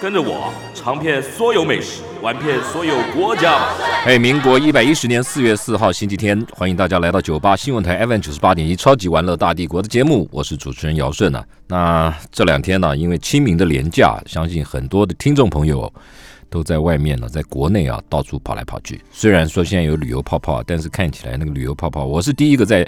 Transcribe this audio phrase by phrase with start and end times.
[0.00, 3.66] 跟着我尝遍所有美食，玩遍所有国家。
[4.04, 11.42] 哎，民国一百一十年四月四号星期天，欢迎大家来到九八新闻台 FM 九十八点一超级玩乐大帝国的节目，我是主持人姚顺啊。
[11.66, 15.90] 那这两天呢，因为清明的连假，相信很多的听众朋友
[16.50, 19.02] 都在外面呢，在国内啊到处跑来跑去。
[19.10, 22.86] 虽然说现在有旅游泡泡，但是看起来那个旅游泡泡，我是第一个在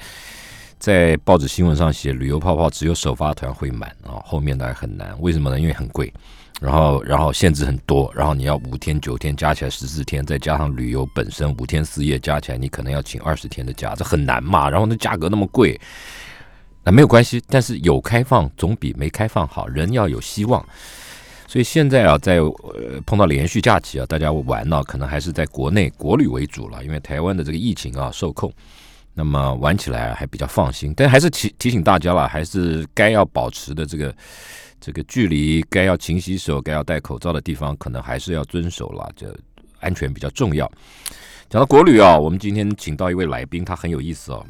[0.78, 5.16] 在报纸新闻上写旅游泡泡只有首发团会满啊，后面的很难。
[5.20, 5.58] 为什么呢？
[5.58, 6.12] 因为很贵。
[6.60, 14.68] 然后，然后限制很多，然后你要五天、九天加起来十四天，再加上旅游本身五天四夜加起来，你可能要请二十天的假，这很难嘛。
[14.68, 15.80] 然后那价格那么贵，
[16.82, 20.60] 那没有关系，但是有开放总比没开放好，人要有希望。
[21.46, 28.52] 所以现在啊，在呃碰到连续假期啊，大家玩呢，可能还是在国内国旅为主了，因为台湾的这个疫情啊受控，
[29.14, 30.92] 那么玩起来还比较放心。
[30.96, 34.12] 但还是提提醒大家了，还是该要保持的这个。
[34.80, 39.10] 这个距离该要勤洗手、该要戴口罩的地方，可能还是要遵守了。
[39.16, 39.36] 这
[39.80, 40.70] 安全比较重要。
[41.48, 44.46] 讲到国旅啊，我们今天请到一位来宾，他很有意思哦。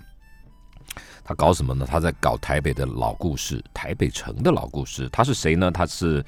[1.25, 1.87] 他搞什么呢？
[1.89, 5.09] 他在搞台北的老故事，台北城的老故事。
[5.13, 5.71] 他是谁呢？
[5.71, 6.25] 他是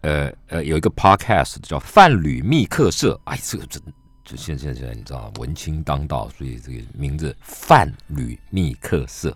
[0.00, 3.14] 呃呃，有一个 podcast 叫《范旅密客社》。
[3.30, 3.80] 哎，这个真
[4.24, 9.30] 就现现在你知道文青当道，所以这个名字《范旅密客社》。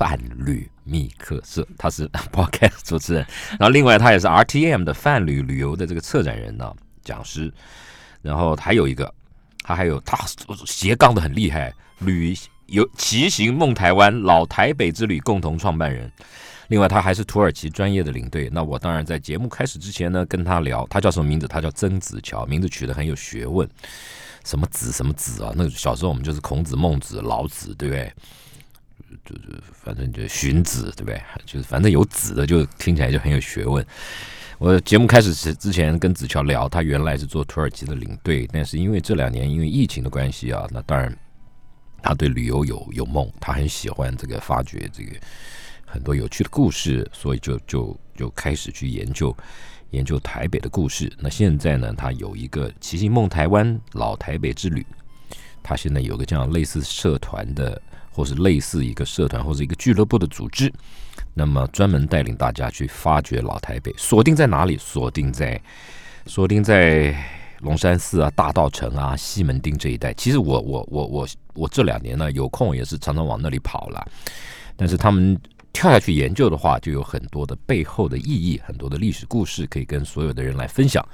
[0.00, 3.26] 范旅密客社，他是 podcast 主持人，
[3.58, 7.52] 然后另外他也是 RTM 的范旅旅游的这个策展人呢，讲师，
[8.22, 9.12] 然后还有一个，
[9.62, 10.16] 他还有他
[10.64, 12.34] 斜杠的很厉害，旅
[12.68, 16.10] 游骑行梦台湾老台北之旅共同创办人，
[16.68, 18.48] 另外他还是土耳其专业的领队。
[18.50, 21.46] 那我当然在节目开始之前呢，跟他聊，他叫什么名字？
[21.46, 23.68] 他叫曾子乔，名字取得很有学问，
[24.46, 25.52] 什么子什么子啊？
[25.54, 28.10] 那小时候我们就是孔子、孟子、老子，对不对？
[29.24, 31.20] 就就反正就荀子对不对？
[31.44, 33.84] 就是反正有子的就听起来就很有学问。
[34.58, 41.16] 我节目开始之之前跟子乔聊，他原来是做土耳其的领队，但是因为这两年因为疫情的关系啊，那当然
[42.02, 45.16] 他对旅游有有梦，他很喜欢这个发掘这个
[45.86, 49.34] 很多有趣的故事，所以就就就开始去研究
[49.90, 51.10] 研究台北的故事。
[51.18, 54.86] 那现在呢，他有一个骑行梦台湾老台北之旅，
[55.62, 57.80] 他现在有个这样类似社团的。
[58.10, 60.72] 或是类似一个社团或者一个俱乐部的组织，
[61.32, 63.94] 那么专门带领大家去发掘老台北。
[63.96, 64.76] 锁定在哪里？
[64.76, 65.60] 锁定在
[66.26, 67.14] 锁定在
[67.60, 70.12] 龙山寺啊、大道城啊、西门町这一带。
[70.14, 74.06] 其实我我我我我这两年呢，有空也是常常往那里跑了。
[74.76, 75.38] 但是他们
[75.72, 81.06] 跳下去研究的话，就有很多的背后的意义，很多的历史故事可以跟所有的人来分享。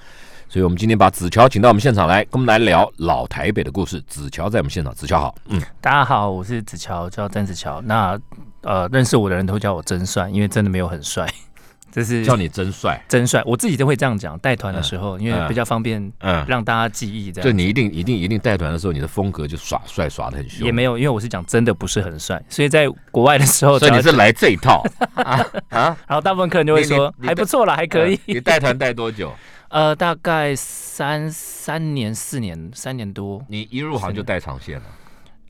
[0.49, 4.01] 所以，我们今天把子乔请到我们现场来，跟我们来聊老台北的故事。
[4.07, 7.81] 子乔在我们现场，子乔好，嗯，大家好，我是子乔，叫曾子乔。
[7.83, 8.19] 那
[8.63, 11.29] 呃，认识我的人都叫我真帅，因为真的没有很帅，
[11.91, 13.43] 这是叫你真帅，真帅。
[13.45, 17.33] 我自己都会这样讲，带团的时候，因为比较方便，嗯，让大家记忆。
[17.33, 20.65] 这样，就你一定一定一定带团的时候，你的风格就耍帅耍的很凶。
[20.65, 24.85] 也没有，因为我是讲真的不是很帅，所以在国外的时候， 所以你是来这一套
[25.15, 25.97] 啊啊。
[26.07, 28.19] 然后大部分客人就会说还不错了，还可以。
[28.27, 29.33] 你带团带多久？
[29.69, 33.45] 呃，大概三三年、四年、三年多。
[33.49, 34.85] 你一入行就带长线了？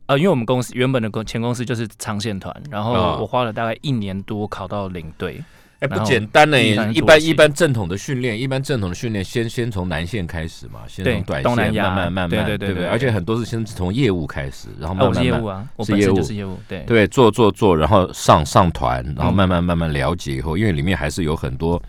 [0.06, 5.42] 呃，因为我们公司原本的公前公司就是长线团，然后我花了大概一年多考到领队。
[5.80, 6.58] 哎，不简单呢！
[6.94, 21.82] 一般一般正统的训练，一般正统的训练，先先从南线开始嘛，先从短线慢慢慢慢，对对对对，而且很多是先从业务开始，然后慢慢业务啊，是业务就是业务，对对，做做做，然后上上团，然后慢慢慢慢了解以后，因为里面还是有很多。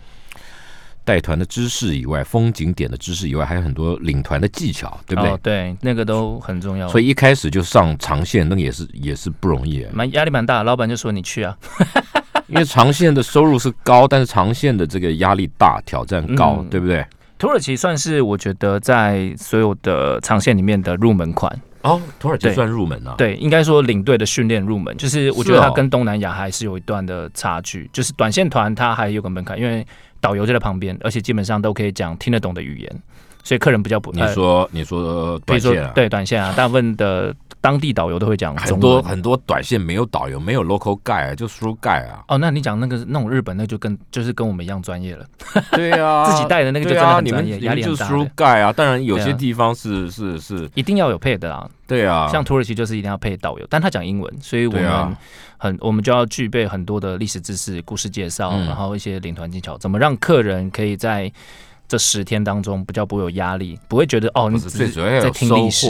[1.08, 5.34] 带团的知识以外，风景点的知识以外，还有很多领团的技巧，对不对？
[5.38, 6.86] 对，那个都很重要。
[6.86, 10.62] 所以一开始就上长线，那个也是也是不容易，蛮压力蛮大。
[10.62, 11.56] 老板就说你去啊，
[12.48, 17.02] 因为长线的收入是高，但是长线的这个压力大，挑战高，对不对？
[17.38, 23.14] 土耳其算是我觉得在所有的长线里面的入门款哦，土耳其算入门啊？
[23.18, 27.88] 对，应该说领队的训练入门，就是我觉得它跟东南亚还是有一段的差距。
[27.92, 29.86] 就是短线团它还有个门槛，因为。
[30.20, 33.02] 导游就在旁边，而且基本上都可以讲听得懂的语言，
[33.44, 34.10] 所以客人比较不。
[34.10, 35.92] 你说，你说短线啊？
[35.94, 42.22] 对短线啊，大部分的当地导游都会讲很多很多短线没有导游，没有 local guide，就输入 guide 啊。
[42.28, 45.26] 哦，那你讲那个那种日本，那就跟就是跟我们一样专业了，
[45.72, 48.72] 对啊， 自己带的那个真的很你们专业压力就输入很大的 guide 啊。
[48.72, 51.68] 当然有些地方是是是，一定要有配的啊。
[51.86, 55.16] 对啊，像土耳其就是一定要配导游，但他讲英文，所以我们
[55.56, 61.32] 很我们就要具备很多的历史知识、故事介绍，嗯然后一些领团技巧，怎么让客人可以在
[61.88, 64.88] 这十天当中比较不会有压力，不会觉得哦，你只是
[65.20, 65.88] 在听历史。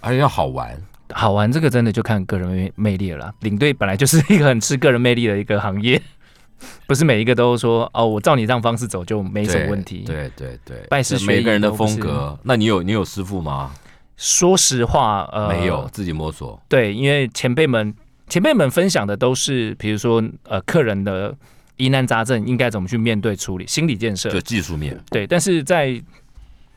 [0.00, 0.80] 而且要好玩。
[1.14, 3.34] 好玩这个真的就看个人魅魅力了啦。
[3.40, 6.00] 领队本来就是一个很吃个人魅力的一个行业，
[6.86, 12.38] 不是每一个都说哦，我照你这样方式走就没什么问题。，对对对，拜师学艺每个人的风格。
[12.42, 13.72] 那你有你有师傅吗？
[14.16, 16.60] 说实话，呃，没有，自己摸索。
[16.68, 17.94] 对，因为前辈们
[18.28, 21.32] 前辈们分享的都是，比如说呃，客人的
[21.76, 24.40] 疑难杂症应该怎么去面对处理，心理建设就。
[24.40, 26.02] 技术面，对，但是在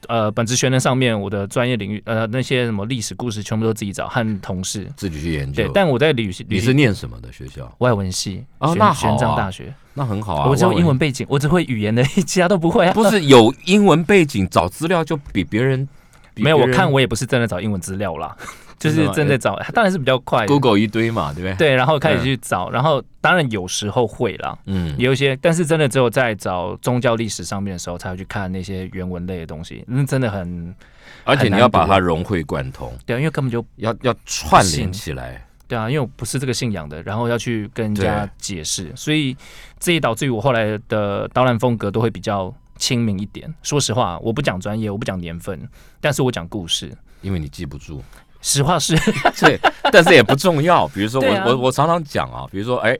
[0.07, 4.91] 呃本职学能上面，我的专业领域呃那些什么历史故事全部都自己找和同事。
[4.95, 5.63] 自己去研究，。
[5.63, 7.73] 对但我在旅行你是念什么的学校？
[7.79, 10.49] 外文系哦那好玄奘啊大学，那很好啊。
[10.49, 12.93] 我只有英文背景，我只会语言的，其他都不会啊。
[12.93, 15.87] 不是有英文背景，找资料就比别人
[16.35, 18.35] 没有，我看我也不是真的找英文资料啦，
[18.81, 20.47] 就是真的找，当然是比较快的。
[20.47, 30.75] Google 一堆嘛，对不对？，对，然后开始去找，然后当然有时候会啦，嗯，有一些，但是真的只有在找宗教历史上面的时候，才会去看那些原文类的东西，那真的很
[31.23, 35.45] 而且你要把它融会贯通，对啊，因为根本就要要串联起来。
[35.67, 39.37] 对啊，因为我不是这个信仰的，然后要去跟人家解释，所以
[39.79, 43.53] 这也导致于我后来的导览风格都会比较亲民一点。
[43.61, 45.69] 说实话，我不讲专业，我不讲年份，
[46.01, 46.91] 但是我讲故事。
[47.21, 48.03] 因为你记不住，
[48.41, 48.95] 实话是，
[49.39, 49.59] 对，
[49.91, 50.87] 但是也不重要。
[50.89, 51.43] 比如说我、啊。
[51.47, 52.97] 我我常常讲啊，比如说哎，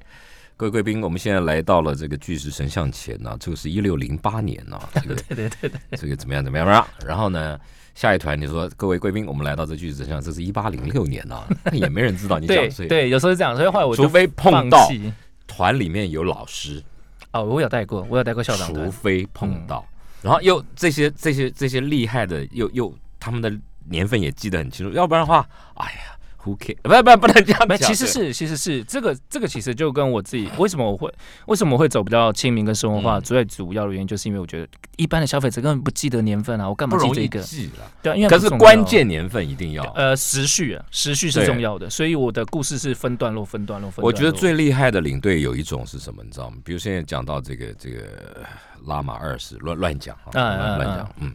[0.56, 6.88] 各位贵宾，我们现在来到了这个巨石神像前呢、这个是一六零八年呢、 这个对对对对，这个怎么样怎么样？
[7.06, 7.60] 然后呢，
[7.96, 14.88] 下一团你说各位贵宾，我们来到这巨石神像，这是一八零六年呢、 那也没人知道你对讲谁，对，有时候是这样，所以后来我就除非碰到
[15.48, 16.82] 团里面有老师，
[17.34, 19.86] 哦，我有带过，我有带过校长除，非碰到，
[20.22, 23.52] 然后又这些这些这些厉害的，又又他们的
[23.90, 26.76] 年份也记得很清楚，要不然的话，哎呀，who care？
[26.82, 27.78] 不不不能这样，讲。
[27.78, 31.14] 其实是其实是这个这个其实就跟我自己为什么我会
[31.48, 34.68] 为什么我会走比较亲民跟生活化，嗯最主要的原因就是因为我觉得
[34.98, 37.42] 一般的消费者根本不记得年份啊，我干嘛记这个？
[37.42, 39.84] 记了，对啊，因为可是关键年份一定要。
[39.94, 44.08] 呃时序啊，时序是重要的，所以我的故事是分段落分段落分段落。
[44.08, 46.58] 我觉得最厉害的领队有一种是什么，你知道吗？
[46.64, 48.02] 比如现在讲到这个这个
[48.36, 48.42] 呃
[48.86, 51.34] 拉玛二世乱乱讲啊，乱讲，嗯。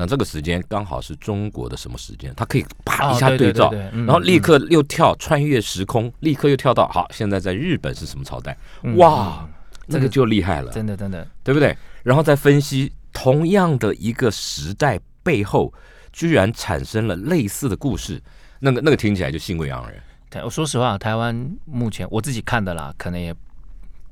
[0.00, 2.32] 那这个时间刚好是中国的什么时间？
[2.34, 8.56] 他可以啪哦一下对对照，然后立刻又跳穿越时空，立刻又跳到好，现在在日本是什么朝代？
[8.82, 9.48] 嗯哇，嗯
[9.90, 11.76] 这个就厉害了，真的真的对不对？
[12.02, 15.70] 然后再分析同样的一个时代背后，
[16.14, 18.18] 居然产生了类似的故事，
[18.60, 19.94] 那个那个听起来就兴味盎然。
[20.30, 23.34] 台我说实话，台湾目前我自己看的啦，可能也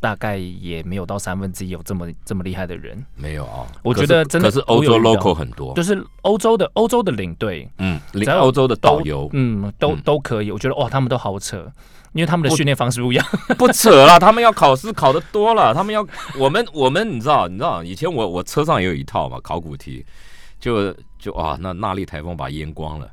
[0.00, 3.04] 大概也没有到三分之一有这么这么厉害的人。
[3.16, 10.50] 没有啊，我觉得真的可是欧洲 local 很多，就是欧洲的欧洲的领队，嗯，只要欧洲的导游嗯，都嗯都可以。
[10.52, 11.70] 我觉得哇，他们都好扯，
[12.12, 13.26] 因为他们的训练方式不一样。
[13.58, 16.06] 不扯了，他们要考试考的多了，他们要
[16.38, 20.04] 我们 我们你知道你知道以前我我车上也有一套嘛考古题，
[20.60, 23.10] 就就啊那那利台风把它淹光了，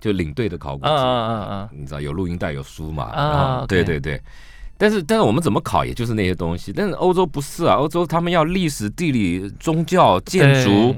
[0.00, 3.04] 就领队的考古题，嗯嗯嗯嗯，你知道有录音带有书嘛？
[3.04, 4.20] 啊对对对。
[4.78, 6.72] 但是但是我们怎么考，也就是那些东西。
[6.72, 10.94] 但是欧洲不是啊，欧洲他们要历史、地理、宗教、建筑、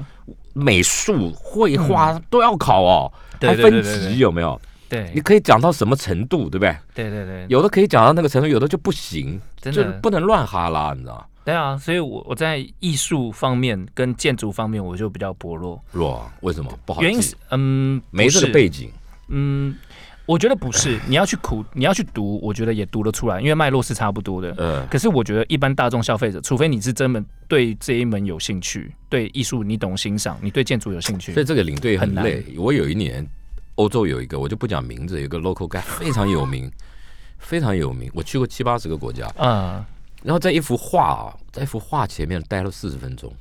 [0.53, 3.11] 美术、绘画、都要考哦，
[3.41, 4.61] 还分级有没有？
[4.87, 6.75] 对你可以讲到什么程度，对不对？
[6.93, 11.25] 对对对，有的可以讲到那个程度，有的就不行，就真的不能乱哈拉，你知道？
[11.43, 15.81] 对啊，所以我我在艺术方面跟建筑方面我就比较薄弱。
[15.91, 18.91] 弱，为什么不好记原因是嗯，没这个背景，
[19.29, 19.75] 嗯，
[20.25, 24.53] 我觉得不是，你要去苦，你要去读，我觉得也读得出来，因为脉络是差不多的。
[24.57, 32.45] 嗯，可是我觉得一般大众消费者，除非你是真的对这一门有兴趣，对艺术你懂欣赏，你对建筑有兴趣所以，这个领队很累。
[32.57, 33.27] 我有一年，
[33.75, 36.71] 欧洲有一个，我就不讲名字，有一个 local guy 非常有名，
[37.39, 38.09] 非常有名。
[38.13, 39.83] 我去过七八十个国家，嗯，
[40.23, 43.33] 然后在一幅画啊，在一幅画前面待了四十分钟，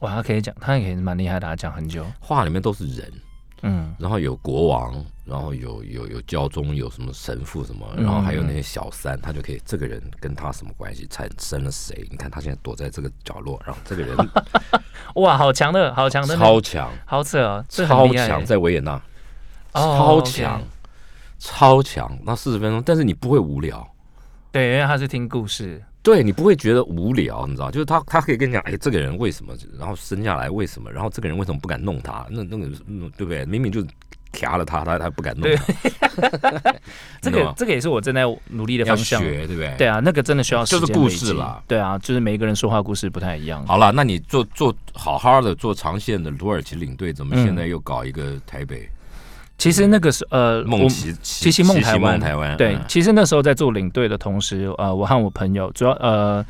[0.00, 2.04] 哇，他可以讲，他也可以蛮厉害的，他讲很久。
[2.18, 3.12] 画里面都是人，
[3.62, 4.92] 嗯，然后有国王，
[5.24, 12.06] 然后有有有教宗，有什么神父什么，嗯然后还有那些小三，他就可以这个人跟他什么关系，产生了谁？
[12.10, 14.16] 你看他现在躲在这个角落，然后这个人
[15.14, 19.00] 哇，好强的，好强的，超强，好扯哦，超强，在维也纳
[19.72, 20.62] 哦超强，
[21.38, 22.18] 超强。
[22.24, 23.86] 那四十分钟，但是你不会无聊。
[24.50, 27.70] 对，因为他是听故事，对你不会觉得无聊，你知道？
[27.70, 32.26] 就是他，他可以跟你讲，哎，这个人为什么，然后生下来为什么，然后这个人为什么不敢弄他？
[32.28, 33.44] 那那个，那对不对？
[33.46, 33.84] 明明就
[34.32, 35.48] 卡了他，他他不敢弄。
[37.20, 39.22] 这个这个也是我正在努力的要方向。
[39.22, 39.74] 学，对不对？
[39.78, 43.64] 对啊，那个真的需要时就是故事啦对啊，就是每一个人说话故事不太一样。
[43.66, 48.88] 好了，那你做做好好的做长线的土耳其领队，怎么嗯现在又搞一个台北
[49.62, 52.56] 其实那个是呃，我梦奇七星梦台湾台湾？
[52.56, 56.44] 对嗯，其实那时候在做领队的同时，呃，我和我朋友主要呃，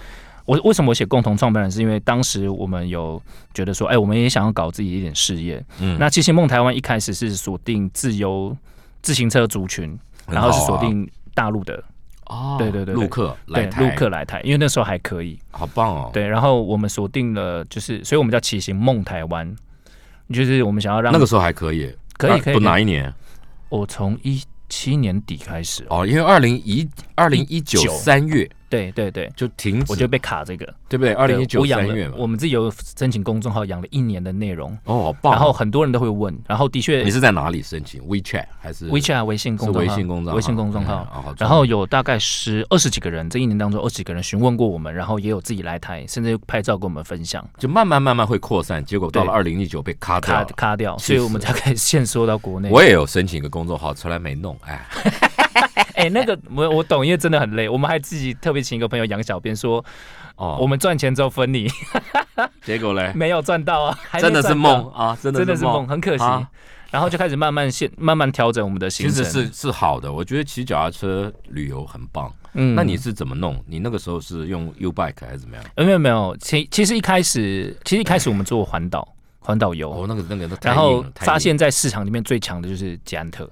[0.46, 3.20] 我为什么我写共同创办人，是因为当时我们有
[3.52, 5.62] 觉得说，哎，我们也想要搞自己一点事业。
[5.78, 8.56] 嗯那七星梦台湾一开始是锁定自由
[9.02, 11.84] 自行车族群，很然后是锁定大陆的，
[12.28, 15.38] 哦，对对对对陆客来，台，陆客来台，因为那时候还可以。
[15.50, 19.54] 好棒哦。，对，然后我们锁定了，就是，所以我们叫骑行梦台湾，
[20.32, 23.12] 就是我们想要让那个时候还可以，那可以可以，不哪一年？
[23.68, 30.64] 我从一七年底开始，哦，因为二零一二零一九19三月对对对，就停止，我就被卡这个。
[30.88, 31.12] 对不对？
[31.12, 32.14] 二零一九我养了三月嘛。
[32.16, 35.36] 我们自己有申请公众号，养了一年的内容，哦，好棒哦。
[35.36, 41.34] 然后很多人都会问，然后的确你是在哪里申请？WeChat 还是 WeChat 微信公众号，微信公众号微信公众号。
[41.38, 50.44] 然后有大概十二十几个人，这一年当中二十几个人询问过我们，然后也有自己来台，甚至拍照跟我们分享，就慢慢慢慢会扩散，结果到了对二零一九被卡掉卡。
[50.54, 52.68] 卡掉，所以我们才开始限缩到国内。
[52.70, 54.86] 我也有申请一个公众号，从来没弄，哎，
[55.94, 57.68] 哎、那个我我懂，因为真的很累。
[57.68, 59.84] 我们还自己特别请一个朋友养小编说，
[60.36, 61.68] 哦，我们赚钱之后分你，
[62.62, 66.24] 结果嘞，没有赚到啊，还真的是梦，啊，真的真的是梦，很可惜。
[66.24, 66.48] 啊
[66.92, 69.16] 然后就开始慢慢现慢慢调整我们的行程。
[69.16, 72.30] 其实是是好的，我觉得骑脚踏车旅游很棒。
[72.52, 73.58] 嗯那你是怎么弄？
[73.66, 75.64] 你那个时候是用 U bike 还是怎么样？
[75.76, 83.50] 呃没有没有，其其实一开始其实一开始我们做环岛环岛游，哦，那个那个然后发现在市场里面最强的就是捷安特，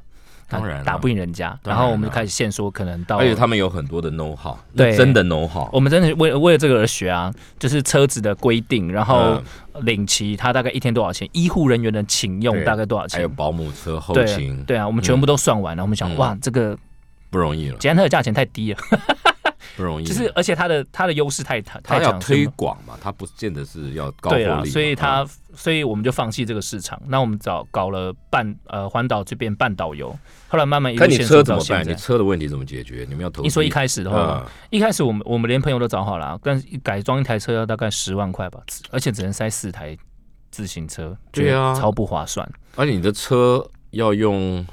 [0.50, 4.94] 当然了打不赢人家，当然然后我们就开始限缩，可能到而且他们有很多的 know how，对。
[4.96, 5.68] 真的 know how。
[5.72, 9.44] 我们真的为为了这个而学啊，就是车子的规定，然后嗯。
[9.82, 13.18] 领骑它大概一天多少钱，医护人员的请用大概多少钱。
[13.18, 16.16] 还有，保姆车后勤，对啊，我们全部都算完了，我们想嗯。
[16.16, 16.76] 哇，这个
[17.30, 18.78] 不容易了，捷安特的价钱太低了，
[19.76, 20.08] 不容易了。
[20.08, 30.16] 就是而且它的它的优势太太太强，推广嘛，它不见得是要高获利，对啊，所以嗯他所以我们就放弃这个市场，那我们找搞了半呃环岛这边半导游，
[30.48, 31.86] 后来慢慢一路看你线车怎么办？
[31.86, 31.94] 你。
[31.94, 33.04] 车的问题怎么解决？
[33.08, 33.46] 你们要投资？
[33.46, 38.60] 你说一开始的话，嗯一开始我们我们连朋友都找好了啊，但是改装一台车要大概十万块吧，
[38.90, 39.96] 而且只能塞四台
[40.50, 42.48] 自行车，对啊超不划算。
[42.76, 44.64] 而且你的车要用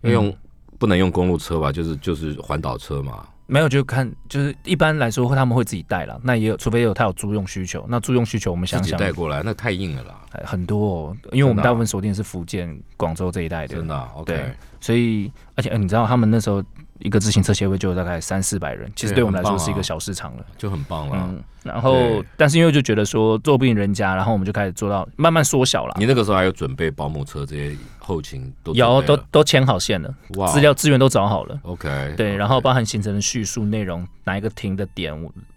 [0.00, 0.36] 要用、嗯
[0.76, 1.70] 不能用公路车吧？
[1.70, 3.24] 就是就是环岛车嘛。
[3.46, 16.64] 没有就看，就是一般来说他们会自己带了，那也有，除非有他有租用需求，那租用需求我们想想带过来，那太硬了啦，哎很多哦，因为我们大部分锁定是福建、广州这一带的，真的啊、OK，所以而且、呃你知道他们那时候
[17.00, 20.44] 一个自行车协会就有大概三四百人，其实对对我们来说是一个小市场了。
[20.56, 21.16] 就很棒了。
[21.28, 25.94] 嗯，然后但是因为就觉得说做不赢人家，然后我们就开始做到慢慢缩小了。
[25.98, 31.58] 你那个时候还有准备保姆车这些后勤都有都都签好线了，哇资料资源都找好了。
[31.62, 35.12] OK 对然后包含行程的叙述内容，哪一个停的点，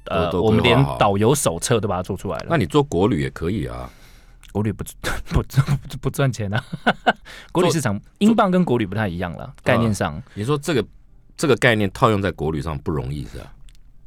[0.06, 2.48] 呃，我们连导游手册都把它做出来了。
[2.50, 3.90] 那你做国旅也可以啊。
[4.54, 4.84] 国旅不
[5.30, 6.64] 不不不赚钱啊，
[7.52, 10.84] 国旅市场英镑跟国旅不太一样了，概念上，你说这个
[11.38, 13.54] 这个概念套用在国旅上不容易是吧？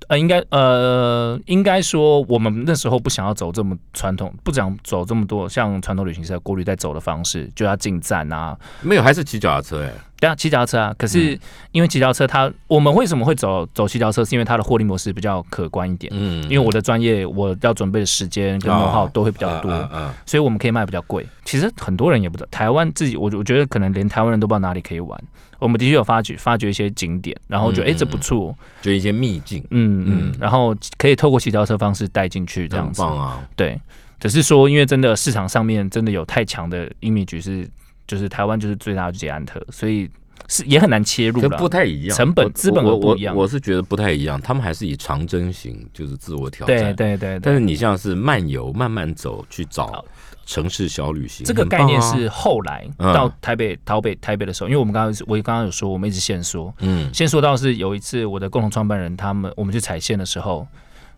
[0.08, 10.94] 呃，应该呃，应该说我们那时候不想要走这么传统，不想走这么多像传统旅行社国旅在走的方式，就要进站啊，没有，还是骑脚踏车哎、对啊，骑脚踏车啊。
[10.96, 11.38] 可是
[11.72, 14.24] 因为骑脚踏车它，我们为什么会走走骑脚踏车？
[14.24, 16.12] 是因为它的获利模式比较可观一点。
[16.14, 19.70] 嗯，因为我的专业，我要准备的时间跟 know how 都会比较多，
[20.26, 21.26] 所以我们可以卖比较贵。
[21.44, 25.18] 其实很多人也不知道，台湾自己我我觉得可能连台湾人都不知道哪里可以玩。
[25.58, 33.02] 我们的确有发掘发掘一些景点，然后觉得哎、这不错，就一些秘境，嗯嗯嗯，然后可以透过骑脚踏车方式带进去这样子。
[33.02, 33.40] 很棒啊。
[33.56, 33.78] 对，
[34.18, 37.68] 只是说因为真的市场上面真的有太强的 image 是，
[38.10, 40.10] 就是台湾就是最大的捷安特，所以
[40.48, 41.40] 是也很难切入。
[41.50, 46.92] 不太一样，成本资本不一样我是觉得不太一样，他们还是以长征型，就是自我挑战。
[46.96, 50.04] 对对对，但是你像是漫游、慢慢走去找
[50.44, 60.66] 城市小旅行，这个概念是后来嗯到台北、台北、台北的时候，因为我们刚刚我刚刚有说，我们一直限缩，嗯先说到是有一次我的共同创办人他们我们去踩线的时候，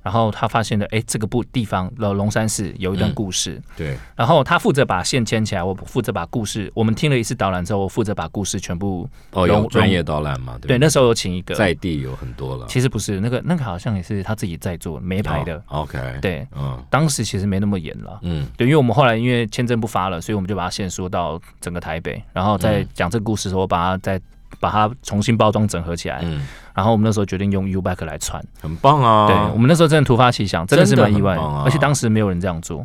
[0.02, 3.14] 然后他发现了，哎，这个部地方龙龙山寺有一段嗯。
[3.14, 10.58] 故事，对，然后他负责把线牵起来，我负责把故事，我们听了一次导览之后，我负责把故事全部哦，融有专业导览嘛？
[10.60, 10.78] 对，对。
[10.78, 16.82] 那时候有请一个，在地有很多了，其实不是那个那个好像也是他自己在做没牌的，哦 OK，，对，嗯。
[16.90, 18.18] 当时其实没那么严了。
[18.22, 18.46] 嗯。
[18.56, 22.88] 对，因为我们后来因为签证不发了，所以我们就把它限缩到整个台北，然后在嗯。
[22.94, 24.20] 讲这个故事的时候，把它再
[24.60, 26.20] 把它重新包装整合起来。
[26.22, 28.42] 嗯，然后我们那时候决定用 U Back 来穿。
[28.60, 29.26] 很棒啊。
[29.26, 32.84] 对我们那时候真的突发奇想，真的是蛮意外，真的啊而且当时没有人这样做。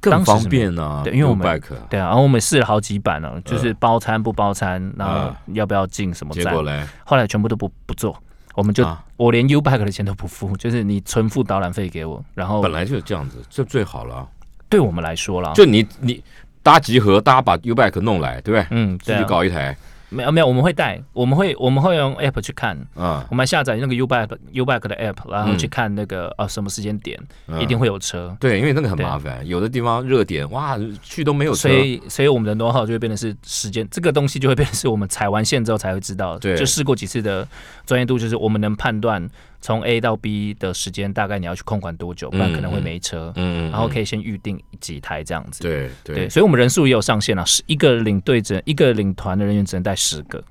[0.00, 1.02] 更方便啊。
[1.04, 8.16] 对因为我们 U-bike 对啊，然后我们试了好几版了，就是包餐不包餐，然后啊要不要进什么站结果，嘞，后来全部都不不做，
[8.54, 14.26] 我们就、啊我连 U bike 的钱都不付，就是你纯付导览费给我，然后本来就是这样子，这最好了啊。
[14.68, 16.20] 对我们来说啦，就你你
[16.64, 18.66] 搭集合，大家把 U-bike 弄来，对不对？
[18.70, 19.76] 嗯，自己对啊，搞一台
[20.14, 25.58] 没有没有，我们会带，我们会我们会用 app 去看，啊，我们下载那个 U bike U bike 的 app，然后嗯。
[25.58, 27.60] 去看那个啊什么时间点嗯。
[27.60, 28.36] 一定会有车。
[28.38, 31.68] 对，因为那个很麻烦，有的地方热点哇去都没有车。
[31.68, 36.38] 所，以，所以我们的 know how 就会变成是时间，这个东西就会变成是我们踩完线之后才会知道。
[36.38, 36.56] 对。
[36.56, 37.46] 就试过几次的
[37.86, 39.26] 专业度，就是我们能判断
[39.64, 43.32] 从 A 到 B 的时间大概你要去控管多久，不然可能会没车。
[43.36, 45.62] 嗯然后可以以先预定几台这样子。
[45.62, 50.44] 对对，对所以我们人数也有上限啊，十一个领队只能一个领团的人员只能带十个，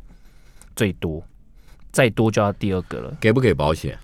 [0.75, 1.23] 最多，
[1.91, 3.15] 再多就要第二个了。
[3.21, 3.95] 给不给保险？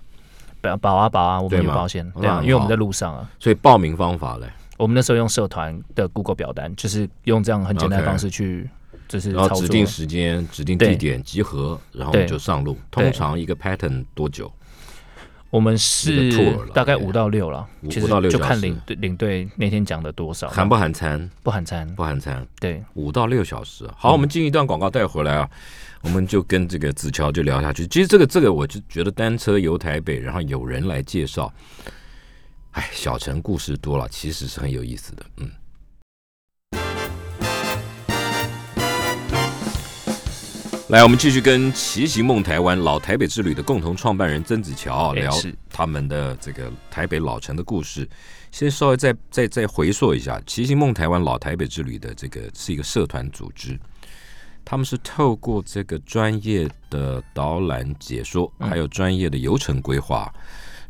[0.60, 3.28] 保保啊保啊，我们有保险，那对啊，因为我们在路上啊。
[3.40, 8.70] 所以报名方法嘞，我们那时候用社团的 Google 表单，就是用这样很简单的方式去，
[9.08, 12.78] 就是然后指定时间、指定地对点集合，然后对就上路。
[12.92, 14.48] 通常一个 pattern 多久？
[15.50, 21.28] 我们一是大概五到六了，五其实五到六就看领队领队那天讲的多少，含不含餐？
[21.42, 21.92] 不含餐？
[21.96, 23.84] 不含餐，对，五到六小时。
[23.96, 25.50] 好，我们进一段广告带回来啊，
[26.02, 27.86] 我们就跟这个子乔就聊下去。
[27.88, 31.52] 其实这个这个，我就觉得单车游台北，然后有人来介绍，
[32.70, 35.24] 哎，小城故事多了，其实是很有意思的。
[35.38, 35.50] 嗯。
[40.90, 45.32] 来，我们继续跟骑行梦台湾老台北之旅的共同创办人曾子乔聊
[45.70, 48.08] 他们的这个台北老城的故事。
[48.50, 53.78] 先稍微再再再回溯一下，骑行梦台湾老台北之旅的这个是一个社团组织，
[54.64, 60.28] 他们是透过这个专业的导览解说，嗯还有专业的游程规划，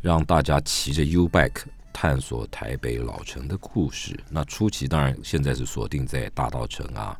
[0.01, 4.19] 让大家骑着 U bike 探索台北老城的故事。
[4.31, 7.15] 那初期当然现在是锁定在大道城啊，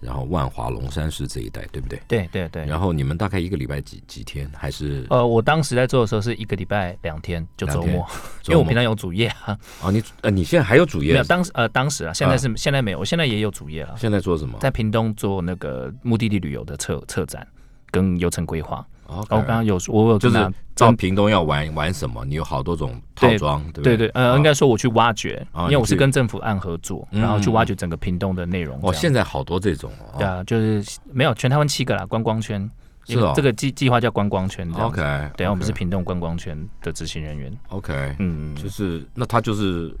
[0.00, 2.00] 然后万华龙山寺这一带，对不对？
[2.06, 2.66] 对对对。
[2.66, 4.50] 然后你们大概一个礼拜几几天？
[4.56, 8.06] 还是呃，我当时在做的时候是一个礼拜两天，就周末，
[8.46, 11.24] 因为我平常有主业啊，哦，你呃你现在还有主业没有？
[11.24, 14.58] 当时呃当时啊，现在是、现在没有，我现在也有主业了，现在做什么？
[14.60, 17.46] 在屏东做那个目的地旅游的策策展
[17.90, 18.86] 跟游程规划。
[19.06, 22.24] 哦，我刚刚有我有就是到屏东要玩玩什么？
[22.24, 28.76] 你有好多种套装，对对对对，呃，哦应该说我去挖掘，因为我是跟政府按合作，嗯然后去挖掘整个屏东的内容。
[28.82, 30.18] 哦，现在好多这种哦。
[30.18, 32.68] 对啊，就是没有全台湾七个啦，观光圈。
[33.08, 34.68] 是哦这个计计划叫观光圈。
[34.72, 35.00] OK，
[35.36, 37.56] 对啊，我们是屏东观光圈的执行人员。
[37.68, 39.96] OK，嗯，就是那他就是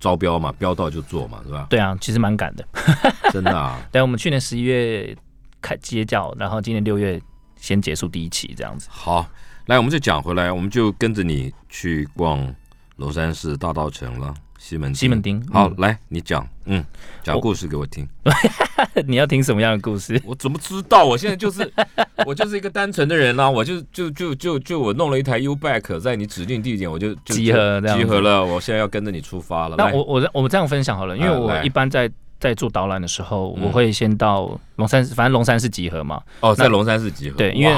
[0.00, 1.68] 招标嘛，标到就做嘛，是吧？
[1.70, 2.64] 对啊，其实蛮赶的。
[3.30, 5.16] 真的啊，对，我们去年十一月
[5.60, 7.20] 开接教，然后今年六月
[7.56, 8.88] 先结束第一期这样子。
[8.90, 9.28] 好，
[9.66, 12.54] 来我们就讲回来，我们就跟着你去逛
[12.96, 16.84] 娄山市、大道城了，西门西门町好，嗯来你讲，嗯，
[17.22, 18.06] 讲故事给我听。
[19.06, 20.20] 你要听什么样的故事？
[20.24, 21.04] 我怎么知道？
[21.04, 21.70] 我现在就是
[22.26, 29.76] 我就是一个单纯的人啦、我就就就就就我弄了一台 U Back，在你指定地点我就就集合集合了，我现在要跟着你出发了。
[29.76, 36.22] 那我我我们这样分享好了，因为我一般在在做导览的时候，嗯我会先到龙山，反正龙山是集合嘛。
[36.40, 37.36] 哦，在龙山寺集合。
[37.36, 37.74] 对因为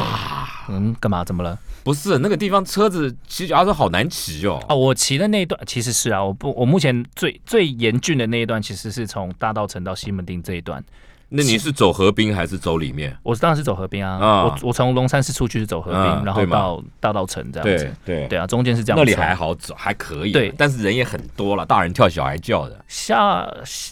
[0.69, 1.25] 嗯，干嘛？
[1.25, 1.59] 怎么了？
[1.83, 4.63] 不是那个地方车子骑脚踏车好难骑哦。
[4.69, 10.85] 啊，我骑的那一段其实是啊，我不，我目前最最严峻的那一段其实是从大道城到西门町这一段。
[11.33, 13.17] 那你是走河滨还是走里面？
[13.23, 17.95] 我当然是走河滨啊，啊我我从龙山寺出去是走河边，然后到大道城这样子。
[18.05, 18.99] 对对啊，中间是这样。
[18.99, 20.33] 那里还好走，还可以。
[20.33, 23.49] 对但是人也很多了，大人跳小孩叫的，下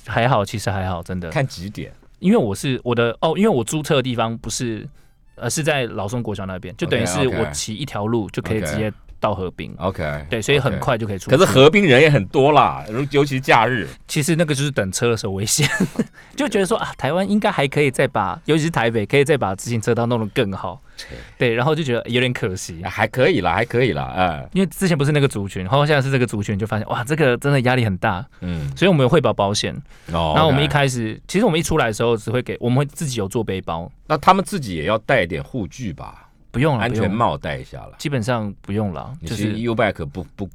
[0.07, 1.31] 还好，其实还好，真的。
[1.31, 1.93] 看几点。
[2.19, 4.85] 因为我是我的哦，因为我租车的地方不是
[5.37, 9.75] 呃是在老松国小那边，就等于是我骑一条路就可以直接到河滨。
[9.79, 10.79] OK，对，所以很。
[10.79, 11.29] 快就可以出。
[11.29, 13.87] 可是河滨人也很多啦，尤尤其假日。
[14.07, 15.69] 其实那个就是等车的时候危险，
[16.37, 20.81] 就觉得说啊，台湾应该还可以再把，尤其是台北可以再把自行车道弄得更好。
[21.37, 29.75] 对，然后就觉得有点可惜，还可以啦，还可以啦，哎，因为之前不是那个族群，然后现在是这个族群，就发现哇，这个真的压力很大，嗯，所以我们有会保保险。
[30.13, 37.93] 哦然后我们一开始，其实我们一出来的时候，只会给我们会自己有做背包，那他们自己也要带一点护具吧，不用了，安全帽戴一下了。
[37.99, 40.49] 基本上不用了，就是是 U bike 不不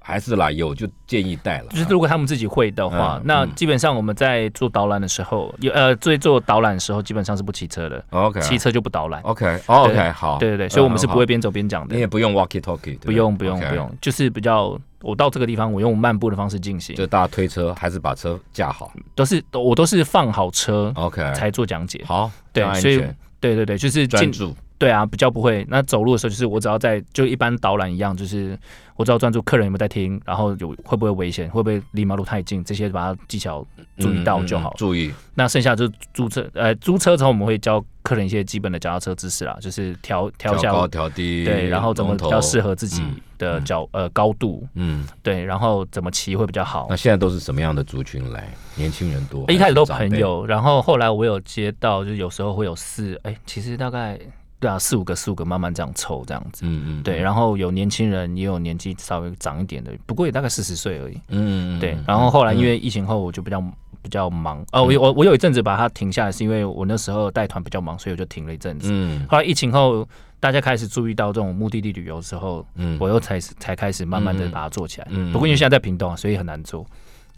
[0.00, 1.66] 还是啦，有就建议戴了。
[1.70, 9.20] 就是如果他们自己会的话，那基本上我们在做导览的时候，有呃，最做导览的时候，基本上是不骑车的，OK 骑车就不导览。
[9.22, 18.92] OK 哦对 OK 好，对对对，所以我们是不会嗯边走边讲的好你，也不用 walkie talkie，不用不用不，用，就是比较我到这个地方，我用漫步的方式进行，就大家推车还是把车架好。
[19.16, 22.00] 都是都我都是放好车 OK，才做讲解。
[22.06, 22.98] 好，对所以
[23.40, 24.56] 对对对，就是进专注。
[24.78, 25.64] 对啊，比较不会。
[25.68, 28.58] 那走路的时候，就是我只要在就一般导览一样，就是
[28.96, 33.66] 我只要专注客人有没有在听，然后有会不会危险，会不会离马路太近，这些把它技巧
[33.98, 34.74] 注意到就好。
[34.76, 35.12] 注意。
[35.34, 43.02] 那剩下就租车，呃，租车之后我们会教客人一些基本的脚踏车知识啦，就是调调下高调低，对，然后怎么比较适合自己
[43.38, 46.86] 的脚呃高度，嗯，对，然后怎么骑会比较好。
[46.90, 48.46] 那现在都是什么样的族群来？
[48.74, 49.50] 年轻人多？
[49.50, 54.18] 一开始都朋友，然后后来我有接到，就是有时候会有四，哎，其实大概。
[54.58, 63.62] 对啊，四五个四五个慢慢这样凑这样子，嗯嗯，对，然后有年轻人，也有年纪稍微长一点的，不过也大概四十岁而已，嗯嗯，对，然后后来因为疫情后我就比较
[64.00, 70.08] 比较忙，哦，我我我有一阵子把它停下来，是因为我那时候带团比较忙，所以我就停了一阵子，嗯，后来疫情后
[70.40, 76.86] 大家开始注意到这种目的地旅游的时候，嗯，我又才才开始慢慢的把它做起来，嗯，不过因为现在在屏东啊，所以很难做，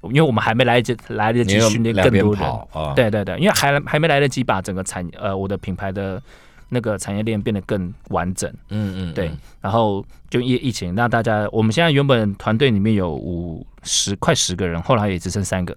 [0.02, 6.22] 因为我们还没来得及来得及训练更多人，对对对，因为还还没来得及把整个产呃我的品牌的。
[6.68, 15.76] 那个产业链变得更完整，嗯嗯，对，然后就疫疫情，那大家我们现在原本团队里面有五十快十个人，后来也只剩三个，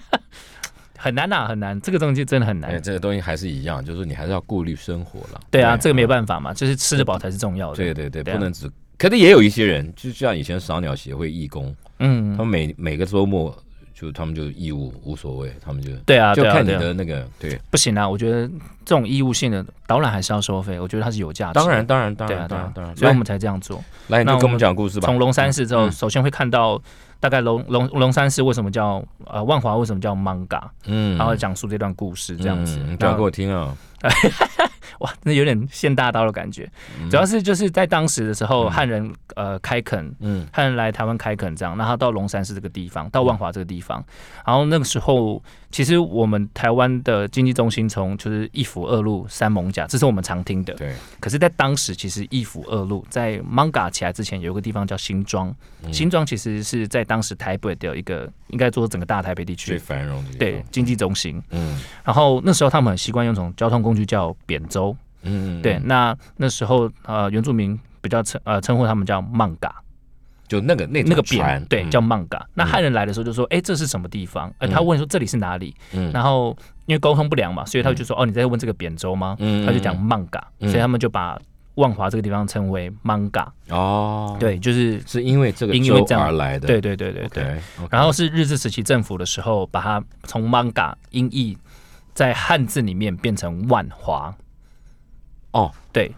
[0.96, 2.80] 很难呐，很难，这个东西真的很难。
[2.82, 5.40] 这个东西还是一样，就是你还是要顾虑生活了。
[5.50, 7.76] 对啊，这个没有办法嘛，就是吃得饱才是重要的。
[7.76, 13.56] 对对对，不能只，可是也有一些人，就像以前赏鸟协会义工，嗯，他们每每个周末。
[13.98, 17.60] 就他们就义务无所谓，他们就对啊，就看你的那个对。
[17.68, 18.46] 不行啊，我觉得
[18.84, 21.54] 这种义务性的导览还是要收费，我觉得它是有价值。
[21.54, 23.82] 当然，当然，当然，当然，当然，所以我们才这样做。
[24.06, 25.06] 来，你就跟我们讲故事吧。
[25.06, 26.80] 从龙山寺之后，首先会看到
[27.18, 33.76] 大概龙龙龙山寺为什么叫呃万华为什么叫 manga，嗯，然后讲述这段故事这样子，你讲给我听啊。
[34.98, 36.70] 哇，那有点现大刀的感觉。
[37.10, 44.04] 主要是就是在当时的时候，汉人呃开垦，嗯，汉人来台湾开垦这样，那他到龙山寺这个地方，到万华这个地方，
[44.46, 45.42] 然后那个时候。
[45.70, 50.72] 其实我们台湾的经济中心从就是一府二路三艋甲，这是我们常听的。
[50.74, 50.94] 对。
[51.20, 55.54] 可是，在当时，其实一府二路在 Manga 起来之前，有一个地方叫新庄。
[55.92, 61.40] 新庄其实是在当时台北的一个，应该说整个大台北地区最繁荣的对经济中心。
[61.50, 61.78] 嗯。
[62.02, 64.96] 然后那时候他们很习惯用种交通工具叫扁舟。
[65.22, 65.60] 嗯。
[65.60, 65.78] 对。
[65.84, 69.70] 那那时候呃原住民比较称呃称呼他们叫 Manga。
[70.48, 74.52] 就那个那那个扁对叫 manga，那汉人来的时候就说，哎，这是什么地方？
[74.58, 75.74] 哎，他问说这里是哪里？
[76.12, 76.56] 然后
[76.86, 79.36] 因为沟通不良嘛，所以他就说，哦，你在问这个扁舟吗？
[79.66, 81.38] 他就讲 manga，所以他们就把
[81.74, 83.46] 万华这个地方称为 manga。
[83.68, 86.66] 哦，对，就是是因为这个因为这样而来的。
[86.66, 87.60] 对对对对对。
[87.90, 91.58] 然后是日治时期政府的时候，把它从 manga 音译
[92.14, 94.34] 在汉字里面变成万华。
[95.52, 96.10] 哦，对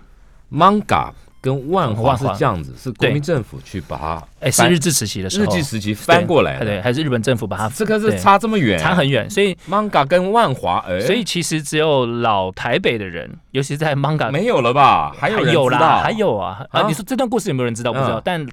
[0.52, 1.10] ，manga。
[1.40, 15.14] 跟万华是这样子，是国民政府去把它，哎，是日治时期的时候，日治时期翻过来，对，还是日本政府把它，这个是差这么远，差很远，所以 manga 跟万华，哎，所以其实只有老台北的人，尤其是在 manga 没有了吧？
[15.18, 17.92] 还有有啦，还有啊，啊，你说这段故事有没有人知道？
[17.92, 18.46] 不知道，但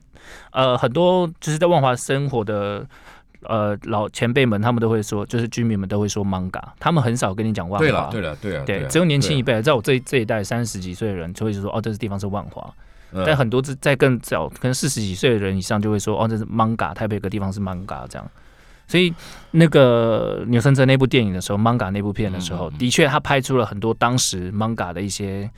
[0.51, 2.85] 呃，很多就是在万华生活的。
[3.43, 7.85] 呃，老前辈们他们都会说，就是居民们都会说 manga，他们很少跟你讲万华。
[7.85, 12.73] 对了，对了，对了，对，只有年轻一辈，在我这这一代三十几岁的人就会说，哦，这个地方是万华。
[13.25, 18.31] 但很多在更早，可能四十几岁的人以上就会说，哦，这是 manga，台北有个地方是 manga 这样。
[18.85, 19.13] 所以
[19.51, 25.49] 那个纽森哲那部电影的时候，manga 那部片的时候，的确他拍出了很多当时 manga 的一些，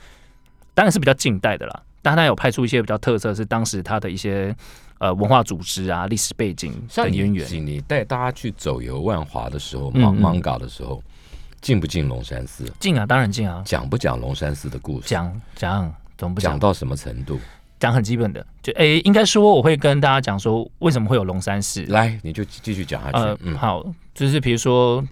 [0.74, 4.54] 当然是比较近代的啦，但他有派出一些比较特色，是当时他的一些。
[5.00, 7.66] 呃，文化组织啊，历史背景的渊源。
[7.66, 11.02] 你带大家去走游万华的时候，芒芒嘎的时候，
[11.62, 12.70] 进不进龙山寺？
[12.78, 13.62] 进啊，当然进啊。
[13.64, 15.08] 讲不讲龙山寺的故事？
[15.08, 16.58] 讲讲，怎么不讲？
[16.58, 17.40] 到什么程度？
[17.78, 21.82] 讲很基本的，就诶，应该说我会跟大家讲说，为什么会有龙山寺？
[21.86, 23.38] 来，你就继续讲下去。
[23.42, 23.82] 嗯，好，
[24.14, 25.02] 就是比如说，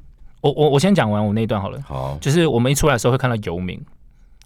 [0.42, 1.80] 我我我先讲完我那一段好了。
[1.80, 3.82] 好，就是我们一出来的时候会看到游民。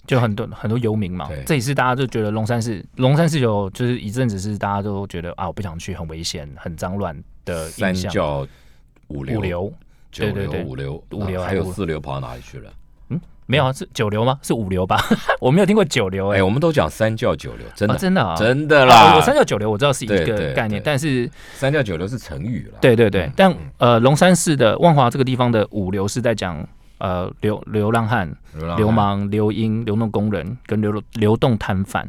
[0.04, 8.46] 就很多很多游民嘛，这也是大家就觉得龙山寺，龙山寺有就是一阵子是大家都觉得啊，我不想去，很危险，很脏乱的三教
[9.06, 9.72] 五流，五流，
[10.10, 12.70] 对对对，五流，五流，还有四流跑到哪里去了？
[13.10, 14.36] 嗯，没有啊，是九流吗？
[14.42, 15.00] 是五流吧？
[15.40, 17.96] 我没有听过九流哎，我们都讲三教九流，真的。
[17.96, 19.20] 真的真的啦。
[19.20, 22.78] 三教九流我知道是一个概念，但是三教九流是成语了。
[22.80, 26.66] 对对对，但呃，龙山寺的万华这个地方的五流是在讲。
[27.02, 28.32] 呃，流流浪汉、
[28.76, 32.08] 流氓、流英、流动工人跟流流动摊贩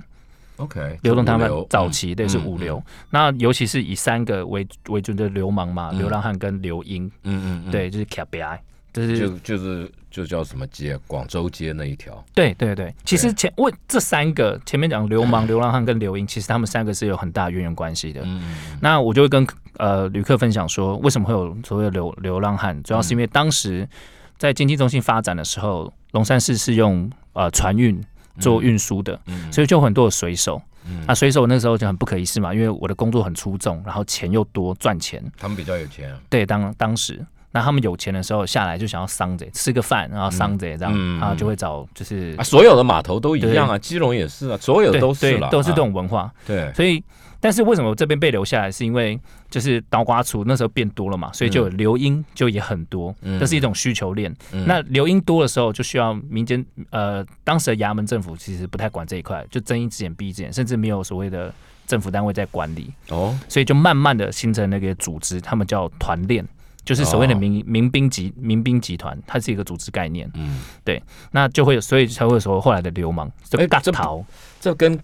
[0.57, 2.79] ，OK，流动摊贩早期对是五流，
[3.09, 8.59] 那尤其是以三个为为准的流氓嘛，流浪汉跟流英，嗯嗯嗯，对，就是 KBI，
[8.93, 18.21] 就是就就是就叫什么街，广州街那一条，对对对，其实前问这三个前面讲流氓、流浪汉跟流英，其实他们三个是有很大渊源关系的。
[18.25, 23.89] 嗯，那我就会跟呃旅客分享说，为什么会有所谓的流流浪汉，主要是因为当时。
[24.37, 28.03] 在经济中心发展的时候，龙山寺是用呃船运
[28.39, 29.19] 做运输的，
[29.51, 30.61] 所以就很多的水手。
[31.07, 35.23] 那水手那时候就很不可一世嘛，因为我的工作很出众，然后钱又多，赚钱。
[35.37, 36.13] 他们比较有钱。
[36.29, 37.25] 对，当当时。
[37.55, 46.33] 那他们有钱的时候下来就想要桑着吃个饭，然后桑着这样，然后就会找就是啊，所有的码头都一样啊，基隆也是啊，所有都是都是这种文化。
[46.47, 47.01] 对，所以
[47.39, 49.19] 但是为什么这边被留下来，是因为
[49.51, 54.35] 就是刀瓜厨那时候变多了嘛，所以就留音就也很多，这是一种需求链。
[54.65, 61.53] 那留音多的时候，就需要民间呃当时的衙门政府其实不太管这一块，就睁一只眼闭一只眼，甚至没有所谓的
[61.85, 62.91] 政府单位在管理。
[63.09, 66.43] 哦，所以就慢慢的形成那个组织，他们叫团练。
[66.85, 70.29] 就是所谓的民民兵集民兵集团，它是一个组织概念。
[70.33, 74.23] 嗯，对，那就会，所以才会说后来的流氓就嘎逃，
[74.59, 74.99] 这跟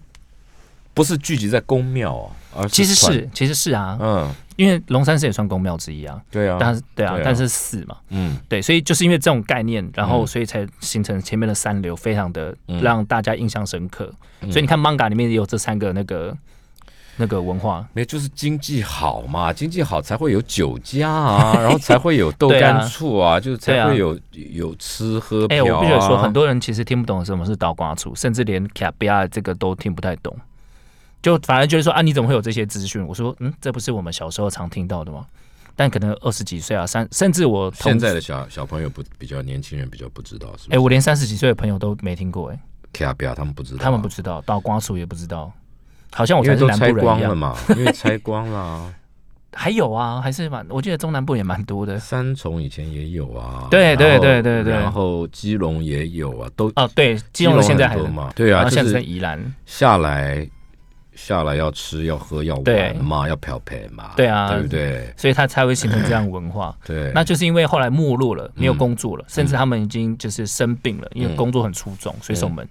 [0.92, 14.12] 不是聚集在公庙啊，而其实是其实是啊，嗯，因为龙山寺也算公庙之一啊，对啊，但是对啊，但是寺嘛，嗯，对，所以就是因为这种概念，然后所以才形成前面的三流，非常的让大家印象深刻。
[14.50, 16.36] 所以你看 manga 里面也有这三个那个。
[17.16, 25.46] 那个文化，没有就是经济好嘛，经济好才会有酒家啊， 然后才会有豆干醋啊，就是才会有有吃喝。
[25.48, 30.34] 哎，我不觉得说，很多人其实听不懂什么是倒瓜醋，甚至连卡比亚这个都听不太懂，
[31.22, 33.06] 就反而觉得说啊，你怎么会有这些资讯？
[33.06, 35.26] 我说，嗯，这不是我们小时候常听到的吗？
[35.76, 42.60] 但可能二十几岁啊，三甚至我现在的小小朋友不比较年轻人比较不知道，是哎，我连三十几岁的朋友都没听过，哎，
[42.92, 45.52] 卡比亚他们不知道，他们不知道倒瓜醋也不知道。
[46.12, 48.94] 好像我才是南部人一样嘛，因为拆光了。
[49.52, 51.98] 还有啊，还是蛮，我记得中南部也蛮多的。
[51.98, 54.72] 三重以前也有啊，对对对对对。
[54.72, 60.48] 然后基隆也有啊，都哦对，基隆现在还嘛，对啊，现在宜兰下来
[61.16, 65.12] 下来要吃要喝要玩嘛，要漂配嘛，对啊，对不对？
[65.16, 66.72] 所以他才会形成这样文化。
[66.86, 72.66] 对，那就是因为后来没落了，没有工作了，甚至他们已经就是生病了，因为工作很出众，水手们。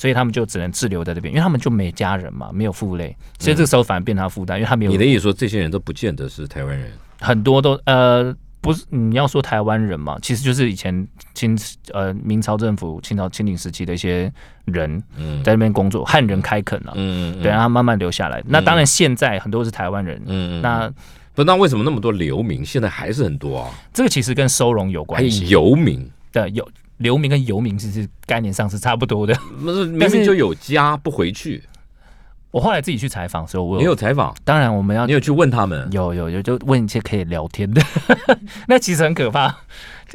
[0.00, 4.90] 所以他们就只能滞留在这边，因为他们就没家人嘛，没有父累，所以这个时候反而变他负担，因为他没有。
[4.90, 11.54] 你的意思说，这些人都不见得是台湾人，很多都呃不是你要说台湾人嘛，其实就是以前清
[11.92, 14.32] 呃明朝政府、清朝清廷时期的一些
[14.64, 18.42] 人嗯在那边工作，汉人开垦啊，嗯对，然后慢慢留下来。
[18.46, 20.90] 那当然现在很多是台湾人，嗯那
[21.34, 23.68] 不那为什么那么多流民现在还是很多啊？
[23.92, 26.66] 这个其实跟收容有关系，游民对有。
[27.00, 31.62] 流民跟游民其实概念上是差不多的，不是明明就有家不回去。
[32.50, 34.34] 我后来自己去采访，所以我你有采访？
[34.44, 35.88] 当然我们要你有去问他们？
[35.92, 37.80] 有有有，就问一些可以聊天的。
[38.68, 39.56] 那其实很可怕。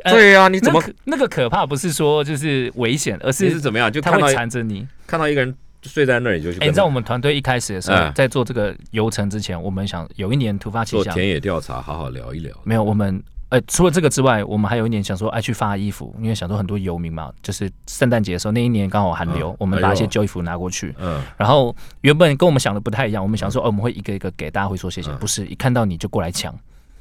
[0.03, 3.91] 对呀，你怎么那个可怕不是说就是危险，而是是怎么样？
[3.91, 6.59] 就他会缠着你，看到一个人睡在那里就去。
[6.59, 12.53] 你知道我们团队一开始的时候，在做这个游程之前，我们想有一年突发奇想做田野调查，好好聊一聊。
[12.63, 13.23] 没有我们。
[13.49, 20.95] 呃，除了这个之外，我们还有一年想说，哎，去发衣服，因为想说很多游民嘛，就是圣诞节的时候那一年刚好寒流，我们把一些旧衣服拿过去。
[20.97, 26.53] 嗯，然后原本跟我们想的不太一样，我们想说，哦，我们会一个一个给大家会说谢谢，不是一看到你就过来抢。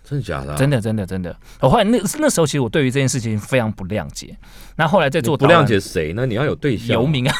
[0.05, 0.55] 真的假的？
[0.55, 1.35] 真的真的真的。
[1.61, 4.37] 我后来那那时候，其实我对于这件事情非常不谅解。
[4.77, 6.27] 那后来在做不谅解谁呢？
[6.27, 6.89] 你要有对象。
[6.89, 7.35] 游民啊，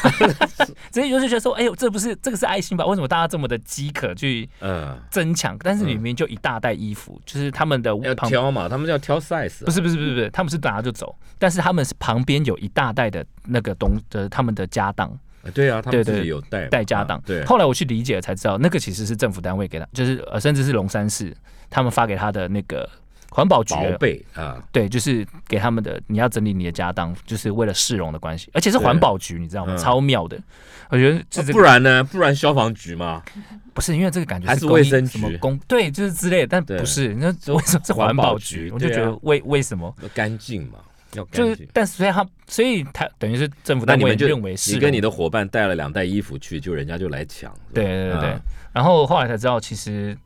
[0.91, 2.85] 所以就是觉得说，哎呦，这不是这个是爱心吧？
[2.85, 5.55] 为什么大家这么的饥渴去嗯争抢？
[5.59, 9.63] 但是里面就一大袋衣服，就是他们的要挑嘛，他们要挑 size。
[9.63, 15.15] 不是不是不是不是，他们是拿就走，但是他们是旁边有一大袋的那个东的他们的家当。
[15.51, 17.21] 对啊，他们自己有带带家当。
[17.21, 21.35] 对，后来我去理解才知道，那个其实是政府单位给他，就是呃，甚至是龙山市
[21.69, 22.89] 他们发给他的那个。
[23.31, 26.01] 环保局备啊，对，就是给他们的。
[26.07, 29.75] 你要整理你的家当，就是为了市容的关系，而且是环保局，你知道吗？
[29.75, 30.39] 超妙的，
[30.87, 31.43] 我觉得。
[31.51, 32.01] 不然呢？
[32.01, 33.21] 不然消防局吗？
[33.75, 37.13] 不是，因为这个感觉还是卫生局公对，就是之类的，但不是。
[37.15, 38.71] 那为什么是环保局？
[38.71, 40.79] 我就觉得为为什么干净嘛？
[41.15, 44.73] 要就是，但是所以他所以他等于是政府单位认为是。
[44.73, 47.51] 你跟你的伙伴带了两袋衣服去，就人家就来抢。
[47.73, 48.37] 对对对对。
[48.73, 50.17] 然后后来才知道，其实。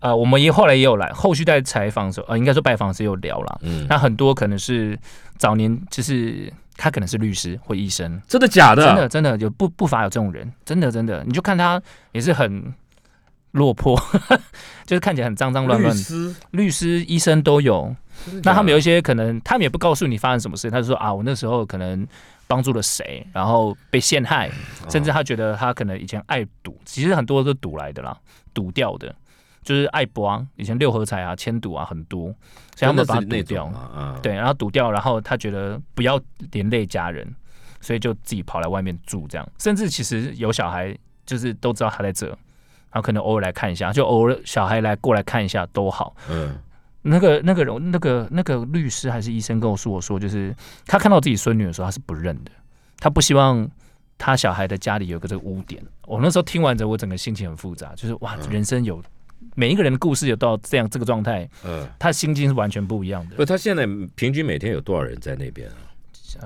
[0.00, 3.58] 呃，我们也后来也有来，后续在采访的时候，呃，应该说拜访时有聊了。
[3.62, 4.98] 嗯，那很多可能是
[5.38, 8.84] 早年就是他可能是律师或医生，真的假的？
[8.84, 11.80] 真的真的有不不乏有这种人，真的真的，你就看他
[12.12, 12.70] 也是很
[13.54, 14.00] 落魄，
[14.86, 15.92] 就是看起来很脏脏乱乱。
[15.92, 17.94] 律师、律师、医生都有。
[18.44, 22.06] 那他们有一些可能，他们也不告诉你发生什么事，他就说啊，我那时候可能
[22.46, 24.50] 帮助了谁，然后被陷害，
[24.88, 28.16] 甚至他觉得他可能以前爱赌，其实很多都是赌来的啦，
[28.52, 29.14] 赌掉的。
[29.62, 32.24] 就是爱博啊，以前六合彩啊、千赌啊很多，
[32.76, 36.20] 所以他们把它赌掉，对，然后赌掉，然后他觉得不要
[36.52, 37.26] 连累家人，
[37.80, 42.36] 所以就自己跑来外面住，这样，甚至其实有小孩，就是都知道他在这，
[42.94, 46.14] 然后可能偶尔来看一下，就偶尔小孩来过来看一下都好。
[46.30, 46.56] 嗯，
[47.02, 50.54] 那个那个人，那个那个律师还是医生跟我说，我说就是
[50.86, 52.52] 他看到自己孙女的时候，他是不认的，
[53.00, 53.68] 他不希望
[54.16, 55.82] 他小孩的家里有个这个污点。
[56.06, 59.02] 我那时候听完之后，我整个心情很复杂，就是哇，人生有
[59.56, 63.34] 每一个人的故事有到这样这个状态，嗯，他心境是完全不一样的。
[63.34, 65.74] 不，他现在平均每天有多少人在那边啊？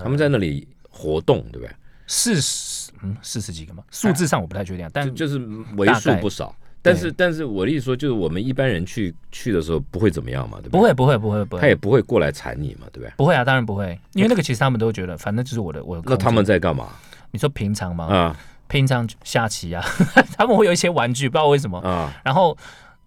[0.03, 1.71] 他们在那里活动，对不对？
[2.09, 3.85] 四十，嗯，四十几个嘛？
[3.93, 5.39] 数字上我不太确定，但就是
[5.77, 6.53] 为数不少。
[6.81, 10.71] 但是，但是我的意思说，就是我们一般人去去的时候不会怎么样嘛，对不对？
[10.71, 11.61] 不会，不会，不会，不会。
[11.61, 13.13] 他也不会过来缠你嘛，对不对？
[13.17, 16.03] 不会啊，当然不会，因为那个其实他们都觉得，反正就是我的，我的。
[16.07, 16.89] 那他们在干嘛？
[17.33, 18.07] 你说平常吗？
[18.07, 18.37] 啊，
[18.69, 19.85] 平常下棋啊，
[20.39, 22.15] 他们会有一些玩具，不知道为什么啊。
[22.25, 22.57] 然后，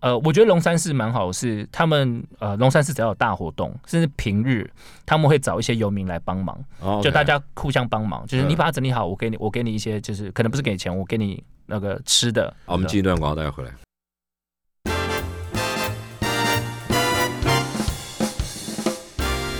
[0.02, 4.70] 呃，我觉得龙山寺蛮好，是他们呃，龙山寺只要有大活动，甚至平日
[5.06, 6.60] 他们会找一些游民来帮忙，
[7.02, 11.44] 就大家互相帮忙，就是你把它整理好，我给你，我给你一些，就是可能不是给钱，我给你。
[11.68, 13.72] 那个吃的，好，我们进一段广告，大家回来。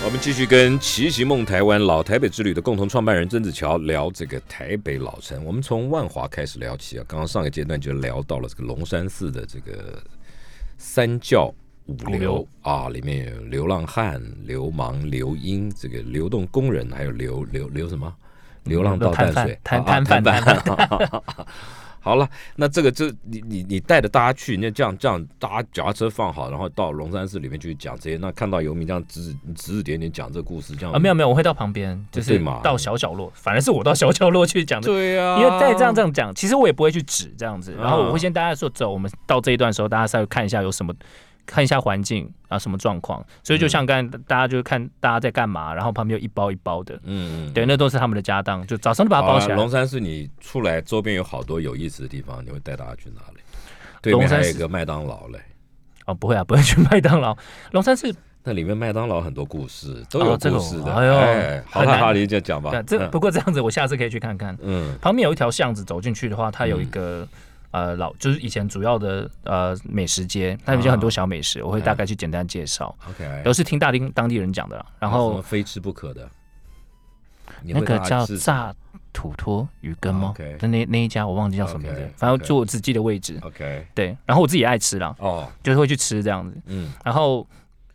[0.04, 5.42] 我们继续跟奇袭梦台湾老台北之旅的共同创办人曾子乔聊这个台北老城。
[5.42, 10.02] 我们从万华开始聊起啊，刚刚上个阶段就聊到了这个龙山寺的这个
[10.84, 11.54] 三教
[11.86, 18.12] 五流啊，里面有流浪汉、流氓、流英，这个流动工人，还有流流流什么？
[18.64, 20.44] 流浪到淡水，摊摊贩贩。
[22.02, 28.16] 好了，那这个这你你你带着大家去，那这样这样，大家脚踏车放好，然后到龙山寺里面去讲这些。
[28.16, 34.80] 那看到游民这样指指指指点点讲这个故事，这样啊没有没有，我会到旁边，就是到小角落，反而是我到小角落去讲。
[34.80, 40.92] 对呀，因为再这样这样讲，其实我也不会去指这样子，然后我会先大家说走，我们到这一段时候，大家稍微看一下有什么。
[41.44, 43.24] 看一下环境啊，什么状况？
[43.42, 49.56] 所以就像刚才大家就看大家在干嘛，然后旁边有一包一包的，嗯，对，那都是他们的家当，就早上就把它包起来。
[49.56, 53.40] 龙山寺你出来周边有好多有意思的地方，你会带大家去哪里？
[54.00, 55.40] 对面还有一个麦当劳嘞。
[56.06, 57.36] 哦，不会啊，不会去麦当劳。
[57.72, 60.92] 龙山寺那里面麦当劳很多故事，都有故事的。
[60.92, 62.82] 哎呦，好，好，你就讲吧。
[62.82, 64.56] 这不过这样子，我下次可以去看看。
[64.62, 67.26] 嗯，旁边有一条巷子，走进去的话，它有一个。
[67.72, 72.94] 呃，老就是以前主要的呃美食街，那边有很多小美食，我会大概去简单介绍。
[73.08, 74.86] OK，都是听大丁当地人讲的。
[75.00, 76.28] 然后非吃不可的，
[77.62, 78.72] 那个叫炸
[79.12, 80.32] 土托鱼羹吗？
[80.60, 83.38] 那那那一家我忘记叫什么名字，反正就我只记得位置。
[83.42, 86.56] OK，对，然后我自己爱吃啦，哦，就是会去吃这样子。
[86.66, 87.46] 嗯，然后。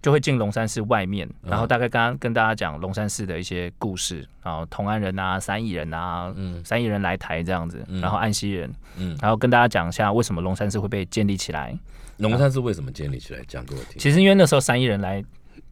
[0.07, 11.77] 就会进龙山寺外面，然后大概刚刚跟大家讲龙山寺的一些故事，然后同安人啊、三义人啊，嗯，三义人来台这样子，然后安溪人，嗯，然后跟大家讲一下为什么龙山寺会被建立起来。
[12.19, 13.43] 龙山寺为什么建立起来？
[13.49, 13.97] 讲给我听。
[13.97, 15.21] 其实因为那时候三义人来，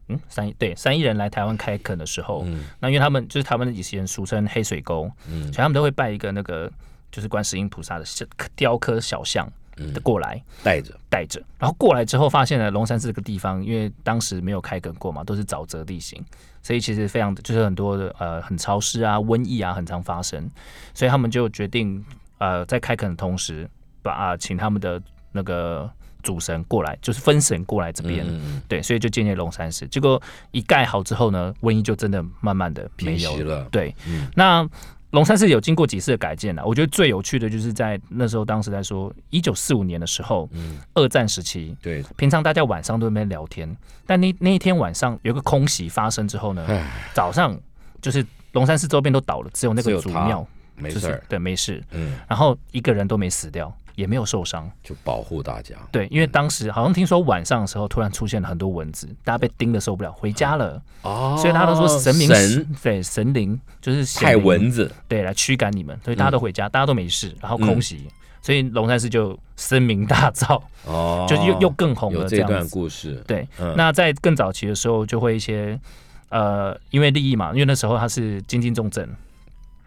[0.10, 6.70] 嗯，三对三亿人来台湾开垦的时候，嗯，那因为他们就是他们以前俗称黑水沟，嗯，所以他们都会拜一个那个
[7.10, 8.06] 就是观世音菩萨的
[8.54, 9.50] 雕刻小像。
[9.76, 10.42] 的过来。
[10.64, 10.98] 带着。
[11.10, 16.22] 带着，然后过来之后发现了龙山寺这个地方，因为当时没有开垦过嘛，都是沼泽地形，
[16.62, 20.52] 所以其实非常就是很多的呃很潮湿啊、瘟疫啊很常发生，
[20.94, 22.04] 所以他们就决定
[22.40, 23.70] 呃在开垦的同时，
[24.02, 25.90] 把啊请他们的那个
[26.22, 28.28] 主神过来，就是分神过来这边，
[28.68, 29.88] 对，所以就建立龙山寺。
[29.88, 33.96] 结果一盖好之后呢，瘟疫就真的慢慢的没有了，对，
[34.36, 34.68] 那。
[35.16, 43.74] 龙山寺有经过几次的改建了，我觉得最有趣的就是在那时候，当时在说一九四五年的时候，嗯，二战时期，对，平常大家晚上都在那边聊天，
[44.06, 46.68] 但那那一天晚上有个空袭发生之后呢，
[47.14, 47.58] 早上
[48.02, 53.74] 就是龙山寺周边都倒了，只有那个祖庙没事，对，没事，嗯，然后一个人都没死掉。
[53.96, 55.76] 也没有受伤，就保护大家。
[55.92, 60.82] 对，因为当时好像听说晚上的时候突然出现了很多蚊子，大家被叮的受不了，回家了。
[61.02, 68.08] 哦，所以大家都说神明神对神灵就是害蚊子，对，来驱赶你们，所以大家都回家，大家都没事，然后空袭，
[68.42, 70.62] 所以龙山寺就声名大噪。
[70.86, 72.28] 哦，就又又更红了。
[72.28, 73.48] 这段故事，对。
[73.76, 75.80] 那在更早期的时候，就会一些
[76.30, 79.08] 呃，因为利益嘛，因为那时候他是金津重镇。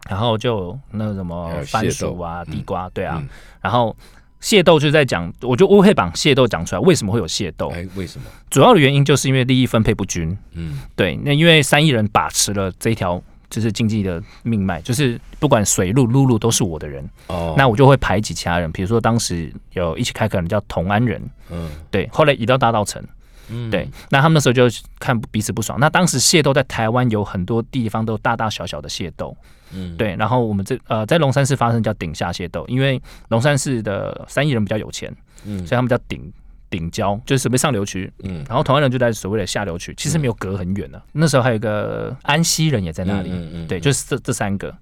[0.08, 3.22] 然后就那什么番薯啊、地瓜，对啊。
[3.60, 3.96] 然后
[4.40, 7.68] 械斗就在讲，我就我会把械斗讲出来，为什么会有械斗？
[7.68, 8.26] 哎，为什么？
[8.48, 10.36] 主要的原因就是因为利益分配不均。
[10.52, 11.16] 嗯，对。
[11.24, 17.06] 那因为三亿人把持了这条就是经济的命脉，就是不管水路、陆路都是我的人。
[17.26, 17.54] 哦。
[17.58, 21.20] 那我就会排挤其他人，比如说当时有一起开垦的叫同安人。
[21.50, 21.70] 嗯。
[21.90, 22.08] 对。
[22.12, 23.02] 后来移到大道城。
[23.50, 23.70] 嗯。
[23.70, 23.88] 对。
[24.10, 24.64] 那他们那时候就
[24.98, 25.78] 看彼此不爽。
[25.80, 29.36] 那当时械斗在台湾有很多地方都大大小小的械斗。
[29.70, 36.32] 嗯，对，然后我们这呃在龙山寺发生叫顶下械斗，因为龙山寺的三亿人比较有钱，嗯，所以他们叫顶
[36.70, 41.02] 顶交，就是所谓上流区，嗯，然后同安人就在所谓的下流区，其实没有隔很远的。
[41.12, 44.74] 那时候还有一个安溪人也在那里，嗯嗯，对，就是这这三个。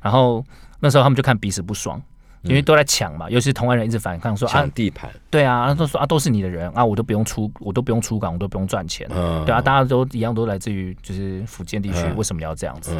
[0.00, 0.42] 然后
[0.80, 2.00] 那时候他们就看彼此不爽，
[2.42, 12.96] 因为都在抢嘛，尤其是同安人一直反抗说抢地盘，对啊，都说啊都是你的人啊，我都不用出，我都不用出港，我都不用赚钱，嗯，对啊，大家都一样都来自于就是福建地区，为什么要这样子？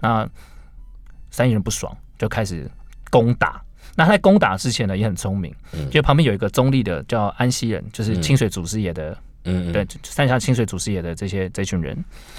[0.00, 0.28] 那
[1.30, 2.68] 三亿人不爽，就开始
[3.10, 3.62] 攻打。
[3.94, 5.54] 那他在攻打之前呢，也很聪明，
[5.90, 11.94] 就旁边有一个中立的叫安溪人，就是清水祖师爷的，嗯，对，三峡清水祖师爷的这些这群人，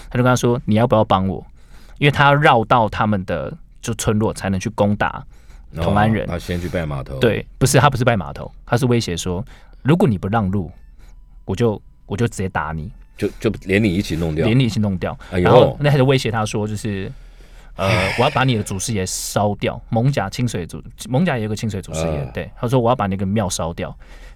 [0.10, 1.46] 他就跟他说：“你要不要帮我？
[2.00, 5.24] 因为他要绕到他们的就村落才能去攻打
[5.76, 6.28] 同安人。
[6.28, 9.44] 他先去拜码头，对，不是他不是拜码头，他是威胁说，
[9.82, 10.72] 如果你不让路，
[11.46, 15.18] 我就我就直接打你，就就连你一起弄掉，连你一起弄掉。
[15.32, 17.12] 然后那他就威胁他说，就是。”
[17.76, 19.82] 呃， 我要把你的祖师爷烧掉。
[19.90, 22.32] 蒙甲清水祖，蒙甲也有个清水祖师爷。
[22.32, 23.90] 对，他说我要把那个庙烧掉，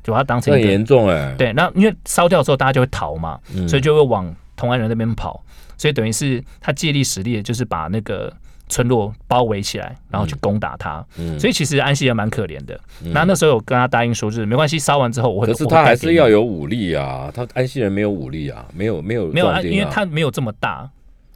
[0.03, 1.35] 就把它当成很严重哎。
[1.37, 5.39] 对，那因为烧掉之后，大家就会逃嘛，所以就会往同安人那边跑。
[5.77, 8.35] 所以等于是他借力使力，就是把那个
[8.69, 11.05] 村落包围起来，然后去攻打他。
[11.39, 12.79] 所以其实安溪人蛮可怜的。
[13.01, 15.47] 那那时候有跟他答应说，就是没关系，烧完之后我会。
[15.47, 20.89] 可是他还是要有武力啊，他安溪人没有武力啊，没有没有没有，因为他没有这么大。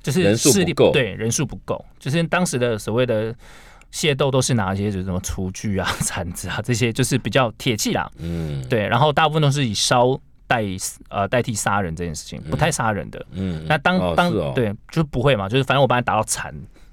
[0.04, 3.32] 就是势力不够，对人数不够，就是当时的所谓的
[3.94, 8.10] 械斗都是拿一些就是什么厨具啊、 铲子啊这些，就是比较铁器啦。
[8.18, 10.66] 嗯，对，然后大部分都是以烧代
[11.10, 13.24] 呃代替杀人这件事情，不太杀人的。
[13.34, 16.52] 嗯，那当当对，就不会嘛，就是反正我把你打到残，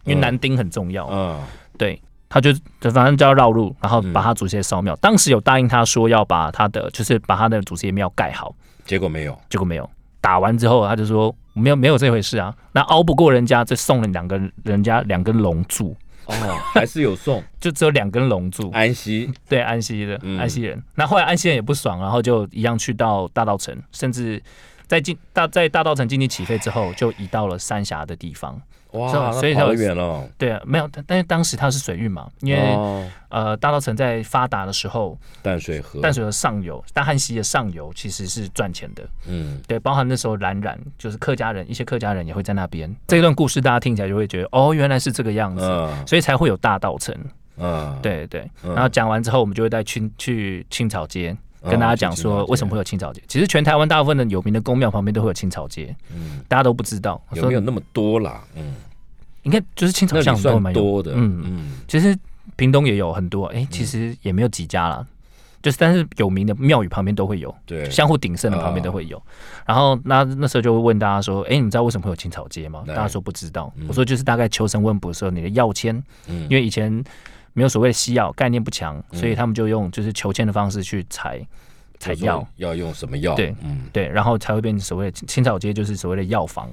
[0.08, 1.06] 因为男丁很重要。
[1.10, 1.38] 嗯，
[1.76, 2.50] 对，他就
[2.80, 4.96] 反正就要绕路，然后把他祖先烧庙。
[4.96, 8.54] 当时有答应他说要把他的就是把他的祖先庙盖好，
[8.84, 9.88] 结果没有，结果没有。
[10.20, 12.54] 打完之后，他就说没有没有这回事啊。
[12.72, 15.96] 那熬不过人家，就送了两根人家两根龙柱。
[16.26, 16.34] 哦，
[16.74, 18.70] 还是有送， 就只有两根龙柱。
[18.72, 19.32] 安息。
[19.48, 24.42] 对安息的安息人，那后来安息人也不爽，然后就一样去到大道城，甚至
[24.88, 28.60] 在进大在大道城经济起飞之后，就移到了三峡的地方。
[28.92, 30.26] 哇，所以跑远了。
[30.38, 39.06] 对啊，没有，但是当时它是水运嘛，因为呃，大稻城在发达的时候，淡水河，淡水河上游，大汉溪的上游其实是赚钱的。
[39.26, 42.90] 嗯，对，包含那时候冉冉，就是客家人，一些客家人也会在那边。
[43.06, 45.60] 这一段故事大家听起来就会觉得，哦，原来是这个样子，
[46.06, 47.14] 所以才会有大稻城。
[47.58, 48.50] 嗯，对对。
[48.62, 51.36] 然后讲完之后，我们就会带去去青草街。
[51.62, 53.22] 跟大家讲说，为什么会有青草街？
[53.26, 58.42] 其实全台湾大部分的有名的宫庙旁边都会有青草街，嗯，大家都不知道，有没有那么多啦？
[58.54, 58.74] 嗯，
[59.42, 61.72] 应该就是青草巷都蛮多的，嗯嗯。
[61.88, 62.16] 其实
[62.56, 65.06] 屏东也有很多，哎，其实也没有几家啦，
[65.62, 69.20] 就是但是有名的庙宇旁边都会有，对，相互鼎盛的旁边都会有。
[69.66, 72.84] 然后那那时候就会问大家说，哎，你知道为什么会有青草街吗？
[72.86, 73.72] 大家说不知道。
[73.88, 77.04] 我说就是大概求神问卜的时候，你的药签，嗯，因为以前。
[77.58, 81.44] 没有所谓的西药概念不强，所以他们就用就是求签的方式去采
[81.98, 83.34] 采药，要用什么药？
[83.34, 86.70] 对，嗯，对，然后才会变成所谓的青草街，就是所谓的药房。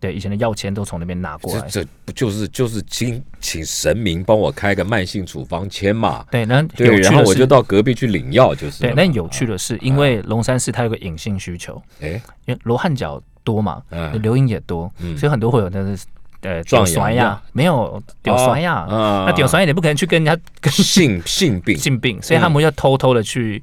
[0.00, 1.68] 对，以前的药签都从那边拿过来。
[1.68, 6.26] 这不就是就是请请神明帮我开个慢性处方签嘛？
[6.28, 8.80] 对，那对，然后我就到隔壁去领药，就是。
[8.80, 16.04] 对，那有趣的是，因为龙山寺它有个隐性需求，哎，因为罗汉脚多嘛，嗯，流音也多，所以很多会有那是。
[16.42, 23.62] 呃，壮酸呀，没有屌酸呀，那屌酸也不可能去跟人家 跟性性病性病，所以他们要偷偷的去，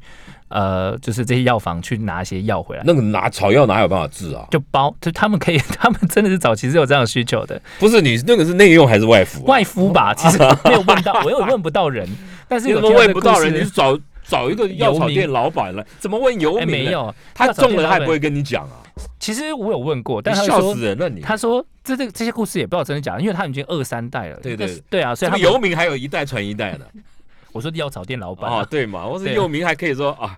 [0.50, 2.84] 呃，就是这些药房去拿一些药回来。
[2.86, 4.46] 那个拿草药哪有办法治啊？
[4.52, 7.60] 就包，就他们可以， 他们真的是早期是有这样的需求的。
[7.80, 9.44] 不是你那个是内用还是外敷？
[9.46, 12.08] 外敷吧， 其实没有问到，我又问不到人，
[12.48, 13.54] 但是有么问不到人？
[13.54, 16.68] 你是找找一个药草店老板来，怎么问游民？
[16.68, 18.86] 没有，他中了他也不会跟你讲啊。
[19.20, 21.10] 其实我有问过，但他笑死人了。
[21.10, 24.40] 你他说这这这些故事也不知道真的假的，因为他已经二三代了。
[24.42, 26.90] 对对对啊，所以他游民还有一代传一代的。
[27.54, 29.06] 我说药草店老板啊，对嘛？
[29.08, 30.38] 我说游民还可以说啊，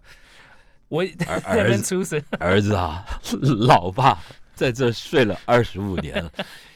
[0.88, 1.04] 我
[1.46, 3.06] 儿 子出生，儿子啊，
[3.68, 4.18] 老爸
[4.56, 6.32] 在这睡了二十五年了，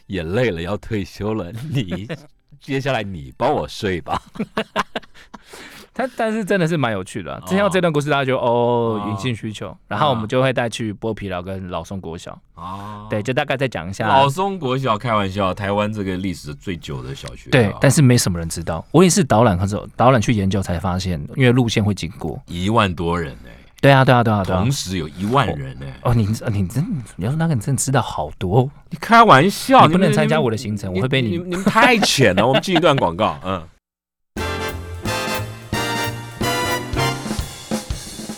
[0.07, 1.51] 也累了，要退休了。
[1.71, 2.07] 你
[2.59, 4.21] 接下来你帮我睡吧。
[5.93, 14.97] 他但是真的是蛮有趣的，听到这段故事，大家就哦，隐性需求，然后我们就会带去剥皮寮跟老松国小哦，对，就大概再讲一下老松国小。
[14.97, 18.83] 开玩笑，台湾这个历史最久的小学，对，但是没什么人知道。
[18.91, 23.49] 我也是导览，或者导览去研究才发现，因为路线会经过一万多人呢。
[23.79, 25.85] 对啊，对啊，对啊，对啊同时有一万人呢。
[26.03, 26.83] 哦，你你真
[27.17, 28.67] 你要说那个，你真的知道好多。
[28.89, 32.47] 你开玩笑，你不能参加我的行程，我会被你你们太浅了。
[32.47, 33.61] 我们进一段广告，嗯。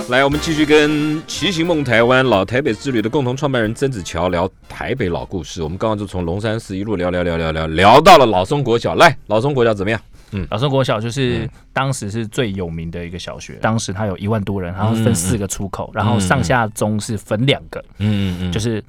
[0.08, 5.64] 来，我们继续跟骑行梦台湾老台北之旅的共同创办人曾子乔聊台北老故事。
[5.64, 8.94] 我们刚刚就从龙山寺一路聊聊聊聊聊聊到了老松国小。
[8.94, 10.00] 来，老松国小怎么样？
[10.32, 18.84] 嗯，老松国小就是当时是最有名的一个小学，当时它有一万多人，然后分四个出口，然后上下中是分两个，嗯嗯，就是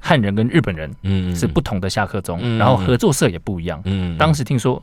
[0.00, 3.80] 汉人跟日本人，嗯是不同的下课钟，然后合作社也不一样。
[3.84, 4.82] 嗯，当时听说。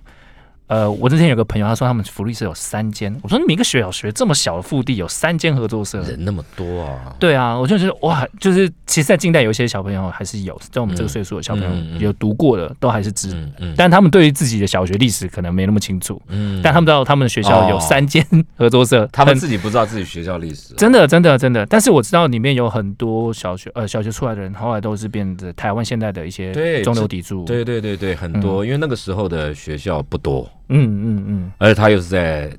[0.67, 3.15] 呃，我之前有个朋友，他说他们福利社有三间。
[3.21, 7.15] 我说你们一个小学这么小的腹地，有三间合作社，人那么多啊。
[7.19, 13.37] 对啊，我就觉得哇，就是其实，在近代有一些小朋友还是有，在我们这个岁数的小朋友有读过的，都还是知，
[13.77, 16.19] 但他们对于自己的小学历史可能没那么清楚。
[16.29, 18.25] 嗯，但他们知道他们的学校有三间
[18.57, 20.73] 合作社， 他们自己不知道自己学校历史。
[20.73, 21.63] 真的，真的，真的。
[21.67, 27.45] 但是我知道里面有很多小学呃小学出来的人，后来都是变得台湾现在的一些中流砥柱。
[27.45, 30.49] 对对对对，很多，因为那个时候的学校不多。
[30.69, 32.51] 嗯嗯嗯，而且他又是在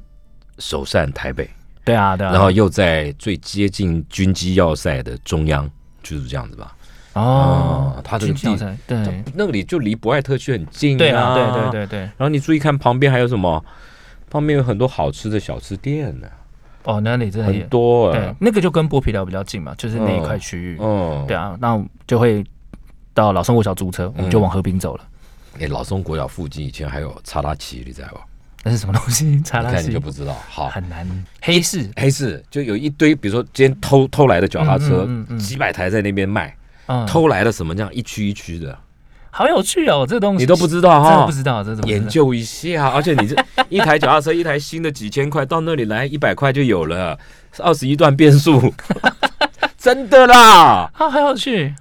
[0.58, 1.48] 首善台北，
[1.84, 5.68] 对啊，对啊，然后又在最接近军机要塞的中央，
[6.02, 6.72] 就是这样子吧。
[7.14, 12.00] 哦，他这个地对，那里就离博爱特区很近啊，对对对对。
[12.00, 13.64] 然后你注意看旁边还有什么？
[14.28, 16.28] 旁边有很多好吃的小吃店呢。
[16.82, 18.12] 哦，那里真的很多。
[18.12, 20.76] 对，那个就跟剥皮寮比较近嘛，就是那一块区域。
[20.78, 22.44] 哦，对啊，那就会
[23.14, 25.04] 到老生活小租车，我们就往河滨走了。
[25.60, 28.18] 哎，老松国小附近以前还有查拉奇，你知道不？
[28.64, 29.40] 那是什么东西？
[29.44, 30.34] 查拉奇你就不知道。
[30.48, 31.06] 好，很难。
[31.42, 36.54] 黑市，黑市就有一堆，比如说今天偷偷来的脚踏车，几百台在那边卖。
[37.04, 38.78] 偷来的什么这样一区一区的，
[39.32, 40.06] 好有趣哦！
[40.08, 41.26] 这东西你都不知道哈？
[41.26, 42.88] 不知道这怎么研究一下？
[42.90, 43.34] 而且你这
[43.68, 47.18] 一台脚踏车，一台新的几千块，到那里来一百块就有了，
[47.58, 48.72] 二十一段变速，
[49.76, 50.88] 真的啦！
[50.94, 51.74] 啊，好有趣。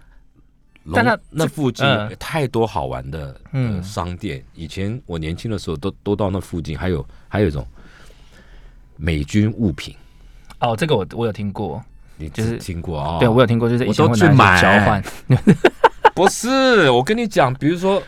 [0.94, 1.86] 但那那附近
[2.20, 7.66] 太多好玩的嗯商店，以前我年轻的时候都都到那附近，还有还有一种
[8.96, 9.96] 美军物品。
[10.60, 11.84] 哦，这个我我有听过，
[12.18, 13.18] 你就是听过啊？
[13.20, 15.04] 对，我有听过，就是我都去买交换。
[16.14, 18.02] 不是，我跟你讲，比如说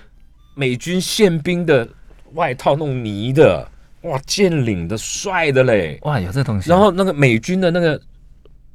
[0.54, 1.88] 美军宪兵的
[2.34, 3.68] 外套，那种呢的，
[4.02, 6.70] 哇，剑领的，帅的嘞，哇，有这东西。
[6.70, 8.00] 然后那个美军的那个。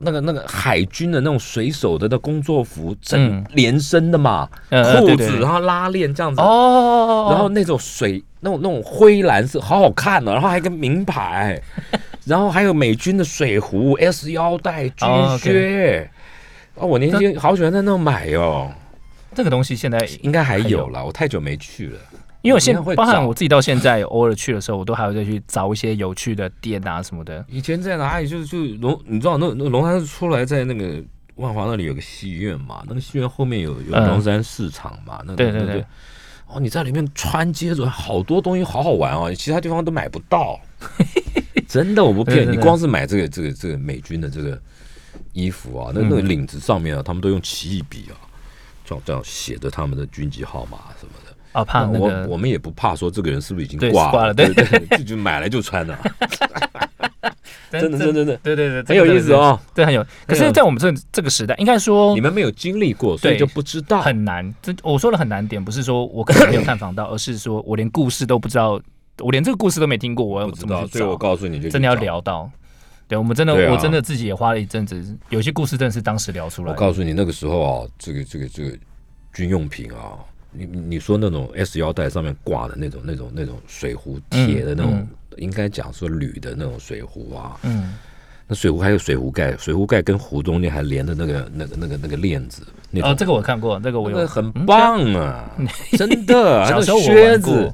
[0.04, 11.60] 那个那个海军的那种水手的的工作服，整连身的嘛，裤子然后拉链这样子，哦，然后那种水那种那种灰蓝色，好好看哦，然后还有个名牌，
[12.26, 16.10] 然后还有美军的水壶、S 腰带、军靴，
[16.74, 18.70] 哦，我年轻好喜欢在那买哦，
[19.34, 21.98] 这个东西现在应该还有了，我太久没去了。
[22.42, 27.44] 因为我现包含我自己到现在偶尔去的时候，我都还会再去找一些有趣的店啊什么的。
[27.48, 28.26] 以前在哪里？
[28.26, 31.00] 就是就龙，你知道那那龙山出来在那个
[31.36, 32.82] 万华那里有个戏院嘛？
[32.88, 35.22] 那个戏院后面有有龙山市场嘛？
[35.24, 35.84] 那对对对。
[36.48, 40.60] 哦，你在里面穿街走，好多东西好好玩哦，其他地方都买不到。
[41.68, 44.60] 真的，我不骗你，光是买这个这个这个美军的这个
[45.32, 48.18] 衣服啊，那那个领子上面啊，他们都用奇异笔啊，
[48.84, 51.12] 这样这样写着他们的军籍号码什么。
[51.52, 55.96] 啊，怕那个，我们也不怕说这个人是不是已经挂了，对对对，就就买来就穿 的，
[57.70, 60.04] 真的真的真的，对对对，很有意思哦，对，很有。
[60.26, 64.54] 可是，在我们这这个时代，应该说你们没有经历过，所以就不知道很难。
[64.60, 68.80] 这我说的很难点，不是说我可能没有探访到，而是说我连故事都不知道，
[69.18, 70.86] 我连这个故事都没听过，我不知道。
[70.86, 72.50] 所以我告诉你，就真的要聊到。
[73.08, 76.70] 对，我们真的，我真的自己也花了一阵子，有些故事真的是当时聊出来。
[76.72, 78.70] 我告诉你，那个时候啊，这个这个这个
[79.34, 80.16] 军用品啊。
[80.52, 87.94] 你你说那种 S 腰带上面挂的那种那种那种水壶铁的那种，应该讲说铝的那种水壶啊，嗯，
[88.46, 92.62] 那水壶还有水壶盖，水壶盖跟壶中间还连着那个那个那个那个链子。
[93.02, 95.50] 哦，这个我看过，这个我有，很棒啊，
[95.96, 96.66] 真的。
[96.66, 97.72] 小时候靴子，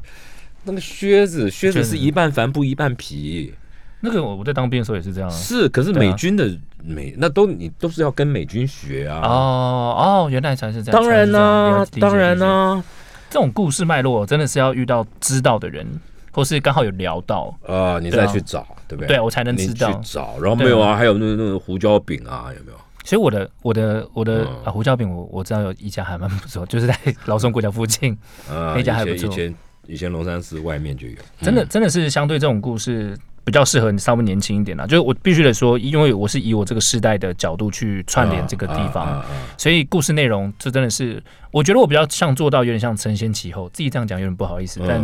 [0.62, 3.52] 那个靴子，靴子是一半帆布一半皮。
[4.01, 5.30] 那个我我在当兵的时候也是这样。
[5.30, 6.49] 是，可是美军的
[6.84, 9.20] 美那都你都是要跟美军学啊。
[9.24, 11.01] 哦哦，原来才是这样。
[11.01, 12.82] 当然呢，当然呢，
[13.28, 15.84] 这种故事脉络真的是要遇到知道的人，
[16.30, 19.09] 或是刚好有聊到啊，你再去找，对不对？
[19.09, 19.92] 对我才能知道。
[19.92, 20.94] 去找，然后没有啊？
[20.94, 22.78] 还有那那个胡椒饼啊，有没有？
[23.05, 28.16] 所以我的我的我的啊胡椒饼，我我知道有一家还蛮不错， 就是在老松国家附近，
[28.49, 29.28] 那家还不错。
[29.28, 29.55] 以前
[29.86, 33.18] 以前龙山寺外面就有，真的真的是相对这种故事。
[33.49, 39.24] 比较适合你稍微年轻一点啦，就是我必须得说，因为我是以我这个世代的角度去串联这个地方，
[39.57, 45.03] 所以故事内容这真的是，我觉得我比较像做到有点像承先启后，自己这样讲有点不好意思，但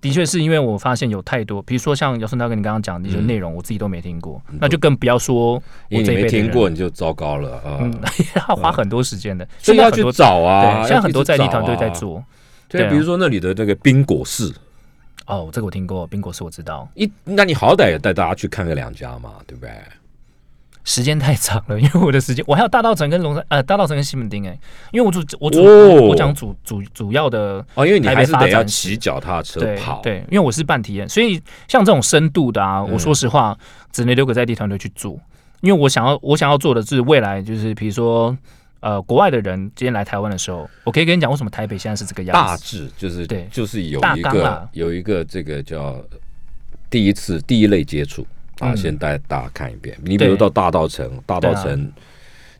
[0.00, 5.54] 的确是因为我发现有太多，比如说像姚顺大哥你刚刚讲的一些内容，我自己都没听过，那就更不要说
[5.90, 7.80] 我这没听过你就糟糕了啊，
[8.48, 12.22] 要花很多时间的，所以要去找啊，现在很多在地团队在做，
[12.68, 14.52] 对，比如说那里的那个冰果室。
[15.26, 16.88] 哦，这个我听过，冰果是我知道。
[16.94, 19.70] 一，那你好歹也带大家去看个两家嘛，对不对？
[20.84, 24.58] 时间太长了， 因为我的时间，我还有大道城跟龙山，呃，大道城跟西门町哎，
[24.92, 25.62] 因为我主我主
[26.08, 33.56] 我讲主主主要的哦，因为你还是得要骑脚踏车跑，对，因为我是半体验，所以像这种深度的啊，我说实话，
[33.92, 35.18] 只能留给在地团队去做，
[35.62, 38.36] 因为我想要我想要做的是未来，就是比如说。
[38.84, 42.52] 呃国外的人今天来台湾的时候，我可以跟你讲为什么台北现在是这个样子。
[42.52, 43.48] 大致就是对。
[43.50, 45.98] 就是有一个有一个这个叫
[46.90, 48.20] 第一次第一类接触
[48.58, 48.76] 啊，嗯。
[48.76, 49.98] 先带大家看一遍。
[50.02, 51.90] 你比如到大道城，大道城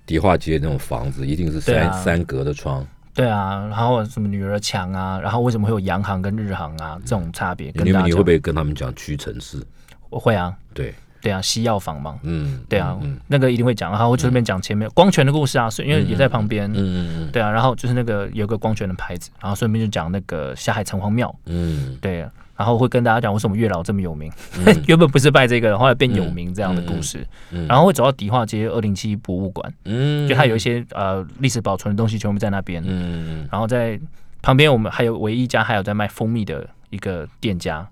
[0.06, 1.92] 迪化街那种房子，一定是三啊。
[2.02, 7.70] 三格的窗，对啊，然后什么女儿墙啊，然后为什么会有洋行跟日行啊这种差别？
[7.74, 9.62] 你你会不会跟他们讲屈臣氏？
[10.08, 10.94] 我会啊，对，
[11.24, 13.18] 对啊，西药房嘛，嗯，对啊，嗯。
[13.28, 17.30] 那个一定会讲，然后我顺便讲前面光泉的故事啊，所以因为也在旁边，嗯嗯嗯。
[17.32, 21.96] 对啊，然后就是那个有个光泉的牌子，然后顺便就讲那个下海城隍庙，嗯。
[21.98, 22.18] 对，
[22.56, 24.30] 然后会跟大家讲为什么月老这么有名，
[24.86, 33.48] 原本不是拜这个，后来变有名这样的故事，嗯然后会走到迪化街二零七博物馆，嗯，就它有一些呃历史保存的东西全部在那边，嗯。
[33.50, 33.98] 然后在
[34.42, 37.88] 旁边我们还有唯一一家还有在卖蜂蜜的一个店家，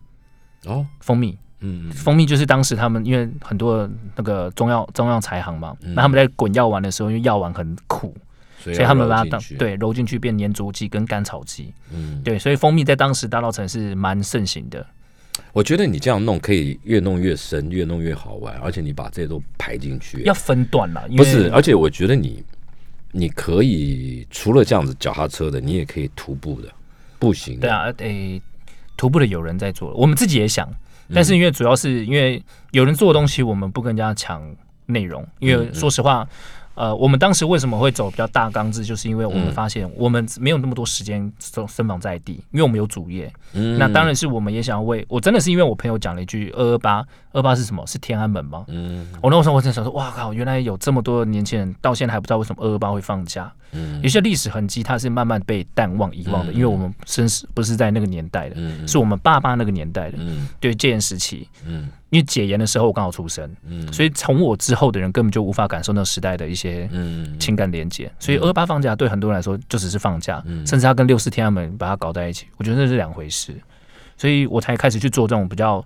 [0.67, 1.39] 哦，蜂蜜。
[1.63, 8.15] 嗯嗯蜂蜜就是当时他们因为很多那个中药中药材行嘛，那他们在滚药丸的时候，因为药丸很苦，
[8.59, 14.87] 所所以他们把它对揉进去变粘着剂跟甘草剂，嗯，对，所以蜂蜜在当时大稻城是蛮盛行的。
[15.53, 22.43] 我觉得你这样弄可以越弄越深，越弄越好玩，而且你把这些都排进去，要分段了，不是，而且我觉得你
[23.13, 26.69] 你可以除了这样子脚踏车的，你也可以徒步的，
[27.19, 28.41] 步行的，对啊，诶、
[28.97, 30.77] 徒步的有人在做，我们自己也想，嗯
[31.13, 32.43] 但是因为主要是因为
[32.73, 34.43] 有人做的东西，我们不跟人家抢
[34.87, 36.29] 内容，因嗯为说实话。
[36.75, 43.33] 呃，我们当时为什么会走比较大纲制，就是因为我们发现我们没有那么多时间身身访在地，因为我们有主业。
[43.55, 47.87] 嗯那当然是我们也想要为我真的是因为我朋友讲了一句二二八，二八是什么？
[47.87, 48.65] 是天安门吗？
[48.69, 53.53] 嗯我那时候我真的想说，哇靠，原来有这么多年轻人到现在还不知道为什么二二八会放假。
[53.75, 60.17] 嗯有些历史痕迹它是慢慢被淡忘遗忘的，因为我们生是不是在那个年代的，嗯是我们爸爸那个年代的。
[60.19, 68.13] 嗯对戒严时期，嗯因为解严的时候我刚好出生，嗯所以从我之后的人根本就无法感受那个时代的一些嗯情感连接。
[68.19, 73.55] 所以二八放假对很多人来说就只是放假，嗯甚至他跟六四天安门把它搞在一起，我觉得那是两回事。
[74.17, 75.85] 所以我才开始去做这种比较。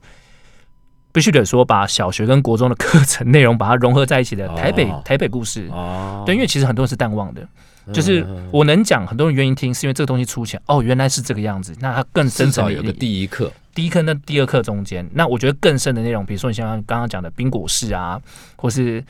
[1.13, 7.49] 必须得说，把小学跟国中的课程内容把它融合在一起的台北、哦台北故事，哦，对，因为其实很多人是淡忘的，
[7.91, 13.01] 就是我能讲，很多人愿意听，是因为这个东西出钱，哦，原来是这个样子，那它更深至少有个层的意义。
[13.01, 18.19] 第一课，第一课跟第二课中间，那我觉得更深的内容，比如说你像刚刚讲的冰果室啊，
[18.57, 19.05] 或是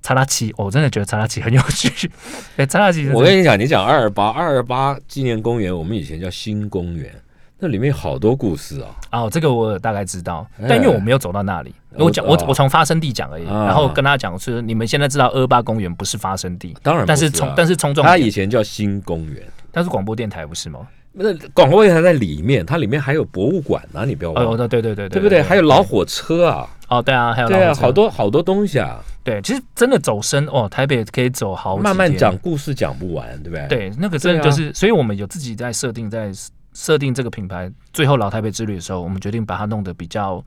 [0.00, 2.10] 查拉奇，哦我真的觉得查拉奇很有趣。
[2.56, 7.14] 哎，查拉奇，我跟你讲，你讲二二八二二八纪念公园，我们以前叫新公园，
[7.58, 8.88] 那里面好多故事啊。
[9.12, 20.88] 哦，这个我大概知道，哎但因为我没有走到那里，我讲我哦我从发生地讲而已，啊然后跟他讲是你们现在知道二八公园不是发生地，当然不但是啊从但是从中它，以前叫新公园，但是广播电台不是吗？
[21.12, 25.42] 那广播电台在里面，它里面还有博物馆呢、你不要忘哦，了，对对对对对不对？
[25.42, 32.36] 还有老火车啊，哦，对啊，还有对啊，好多好多东西啊，对，其实真的走深哦，台北可以走好慢慢讲。
[32.38, 36.30] 故事讲不完，对不对？，对，那个真的就是，所以我们有自己在设定，在
[36.74, 37.70] 设定这个品牌。
[37.92, 40.42] 最后老台北之旅的时候，我们决定把它弄得比较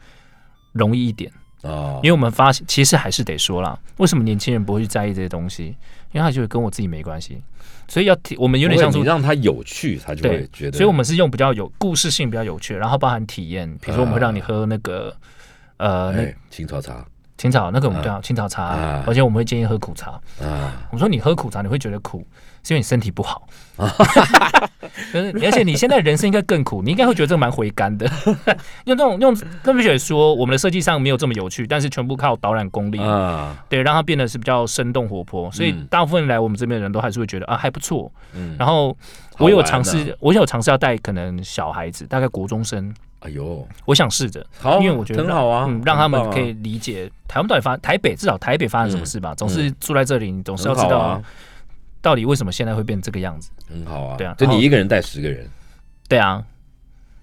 [0.72, 1.30] 容易一点，
[1.64, 5.76] 哦因为我们发现其实还是得说啦，为什么年轻人不会去在意这些东西？
[6.14, 7.42] 因为他觉得跟我自己没关系，
[7.88, 9.02] 所以要提我们有点像说。
[9.02, 10.78] 你让他有趣，他就会觉得。
[10.78, 15.14] 所以我们是用比较有故事性、比较有趣，然后包含体验，比如说我们会让你喝那个、
[15.78, 16.14] 呃
[16.50, 17.06] 青草茶
[17.36, 20.12] 青草，那个我们叫青草茶，啊而且我们会建议喝苦茶。
[20.40, 22.26] 啊，我说你喝苦茶你会觉得苦，
[22.64, 23.48] 是因为你身体不好。
[25.12, 28.06] 就 是而且你现在人生应该更苦，你应该会觉得这个蛮回甘的。
[28.86, 35.52] 用这种用那必须得说，我们的设计上没有这么有趣，但是全部靠导览功力，啊，对，让它变得是比较生动活泼。
[35.52, 38.12] 所以嗯大部分来我们这边的人都还是会觉得啊还不错。
[38.34, 38.96] 嗯，然后
[39.40, 44.46] 我有尝试，我有尝试要带可能小孩子，大概国中生，哎呦，我想试着。
[44.60, 49.34] 好，因为我觉得很好啊，嗯，让他们可以理解台湾到底发台北至少台北发生什么事吧。
[49.34, 51.22] 总是住在这里，你总是要知道啊，
[52.04, 53.50] 到底为什么现在会变这个样子。
[53.68, 55.48] 很好啊，对啊就你一个人带十个人，
[56.08, 56.44] 对啊，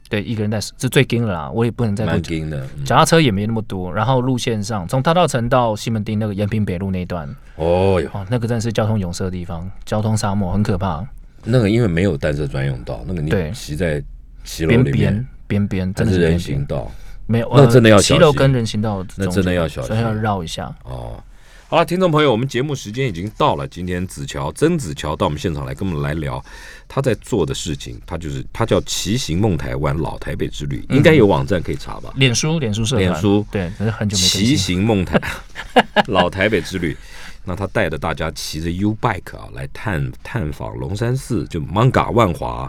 [0.09, 2.23] 对，一个人带十，这最惊了啦，我也不能再多蛮。
[2.23, 2.67] 劲的。
[2.77, 11.07] 嗯脚踏车也没那么多，然后路线上从大道城到西门町那个延平北路那一段，哦哟，哦，那个真的是交通拥塞的地方，交通沙漠很可怕，
[11.45, 14.03] 那个因为没有单车专用道，那个你骑在
[14.43, 16.91] 骑楼边里面边边边还是人真的是边边，行道
[17.27, 20.75] 没有，那真的要骑楼跟人行道那中真的要小心所以要心绕一下。
[20.85, 21.23] 哦。
[21.71, 23.65] 好了，听众朋友，我们节目时间已经到了。
[23.69, 26.45] 今天子乔曾子乔到我们现场来跟我们来聊
[26.89, 32.13] 他在做的事情，他就是他叫骑行梦台湾老台北之旅，应该有网站可以查吧？
[32.17, 34.57] 脸书脸书社脸书对，可是很久没更骑。
[34.57, 35.23] 行梦台
[36.09, 36.97] 老台北之旅。
[37.45, 42.69] 那他带着大家骑着 U bike 啊，来探探访龙山寺，就芒嘎万华、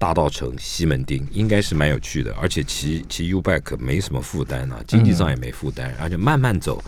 [0.00, 2.34] 大道城、西门町，应该是蛮有趣的。
[2.40, 6.82] 而且骑骑 U bike 没什么负担啊，经济上也没负担，而且慢慢走，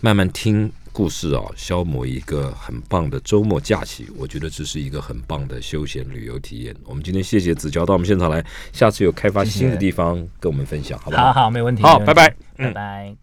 [0.00, 4.06] 慢慢听故事啊，消磨一个很棒的周末假期。
[4.16, 6.72] 我觉得这是一个很棒的休闲旅游体验。
[6.84, 8.42] 我们今天谢谢子乔到我们现场来，
[8.72, 11.32] 下次有开发新的地方跟我们分享，好不好？
[11.32, 11.82] 好好，没问题。
[11.82, 13.16] 好，拜拜，拜拜。